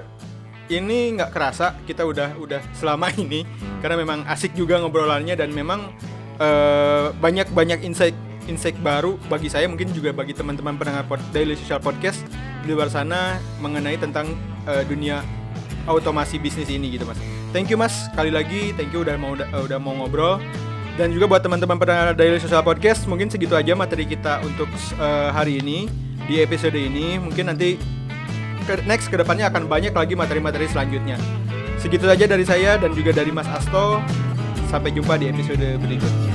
ini 0.68 1.14
nggak 1.14 1.30
kerasa 1.30 1.78
kita 1.84 2.02
udah 2.02 2.34
udah 2.36 2.62
selama 2.72 3.12
ini 3.14 3.44
Hmm. 3.44 3.78
karena 3.80 3.96
memang 3.98 4.20
asik 4.26 4.54
juga 4.54 4.78
ngobrolannya 4.78 5.34
dan 5.34 5.50
memang 5.50 5.94
eh, 6.36 7.08
banyak 7.14 7.48
banyak 7.50 7.80
insight 7.82 8.18
insight 8.47 8.77
baru 8.81 9.17
bagi 9.27 9.49
saya 9.51 9.69
mungkin 9.69 9.91
juga 9.91 10.13
bagi 10.15 10.34
teman-teman 10.34 10.77
pendengar 10.77 11.05
Daily 11.34 11.58
Social 11.58 11.81
Podcast 11.81 12.23
di 12.65 12.73
luar 12.73 12.89
sana 12.89 13.38
mengenai 13.62 13.97
tentang 13.97 14.34
eh, 14.65 14.84
dunia 14.86 15.21
otomasi 15.86 16.41
bisnis 16.41 16.69
ini 16.69 16.97
gitu 16.97 17.05
mas. 17.05 17.17
Thank 17.53 17.71
you 17.71 17.77
mas 17.77 17.93
sekali 18.12 18.34
lagi, 18.34 18.73
thank 18.75 18.91
you 18.91 19.05
udah 19.05 19.15
mau 19.15 19.38
udah, 19.38 19.47
udah 19.63 19.77
mau 19.79 19.93
ngobrol 19.95 20.41
dan 20.95 21.12
juga 21.12 21.27
buat 21.27 21.43
teman-teman 21.43 21.75
pendengar 21.75 22.15
Daily 22.15 22.39
Social 22.39 22.63
Podcast 22.63 23.03
mungkin 23.05 23.27
segitu 23.27 23.53
aja 23.53 23.75
materi 23.75 24.08
kita 24.08 24.39
untuk 24.43 24.67
eh, 24.97 25.29
hari 25.29 25.60
ini 25.60 25.91
di 26.25 26.41
episode 26.41 26.73
ini 26.73 27.21
mungkin 27.21 27.51
nanti 27.51 27.77
ke, 28.65 28.81
next 28.89 29.13
ke 29.13 29.15
depannya 29.15 29.47
akan 29.47 29.69
banyak 29.69 29.93
lagi 29.93 30.17
materi-materi 30.17 30.65
selanjutnya. 30.65 31.21
Segitu 31.77 32.10
saja 32.10 32.25
dari 32.25 32.45
saya 32.47 32.81
dan 32.81 32.97
juga 32.97 33.13
dari 33.13 33.29
Mas 33.29 33.45
Asto. 33.45 34.01
Sampai 34.73 34.89
jumpa 34.89 35.21
di 35.21 35.29
episode 35.29 35.77
berikutnya. 35.77 36.35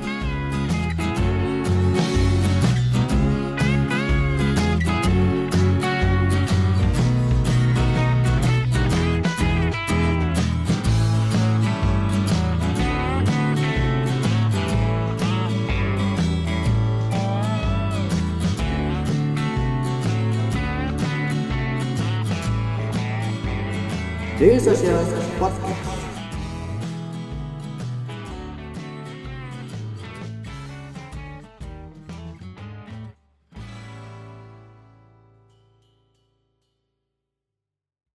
Daily 24.41 24.59
Social 24.59 25.05
Podcast. 25.05 25.20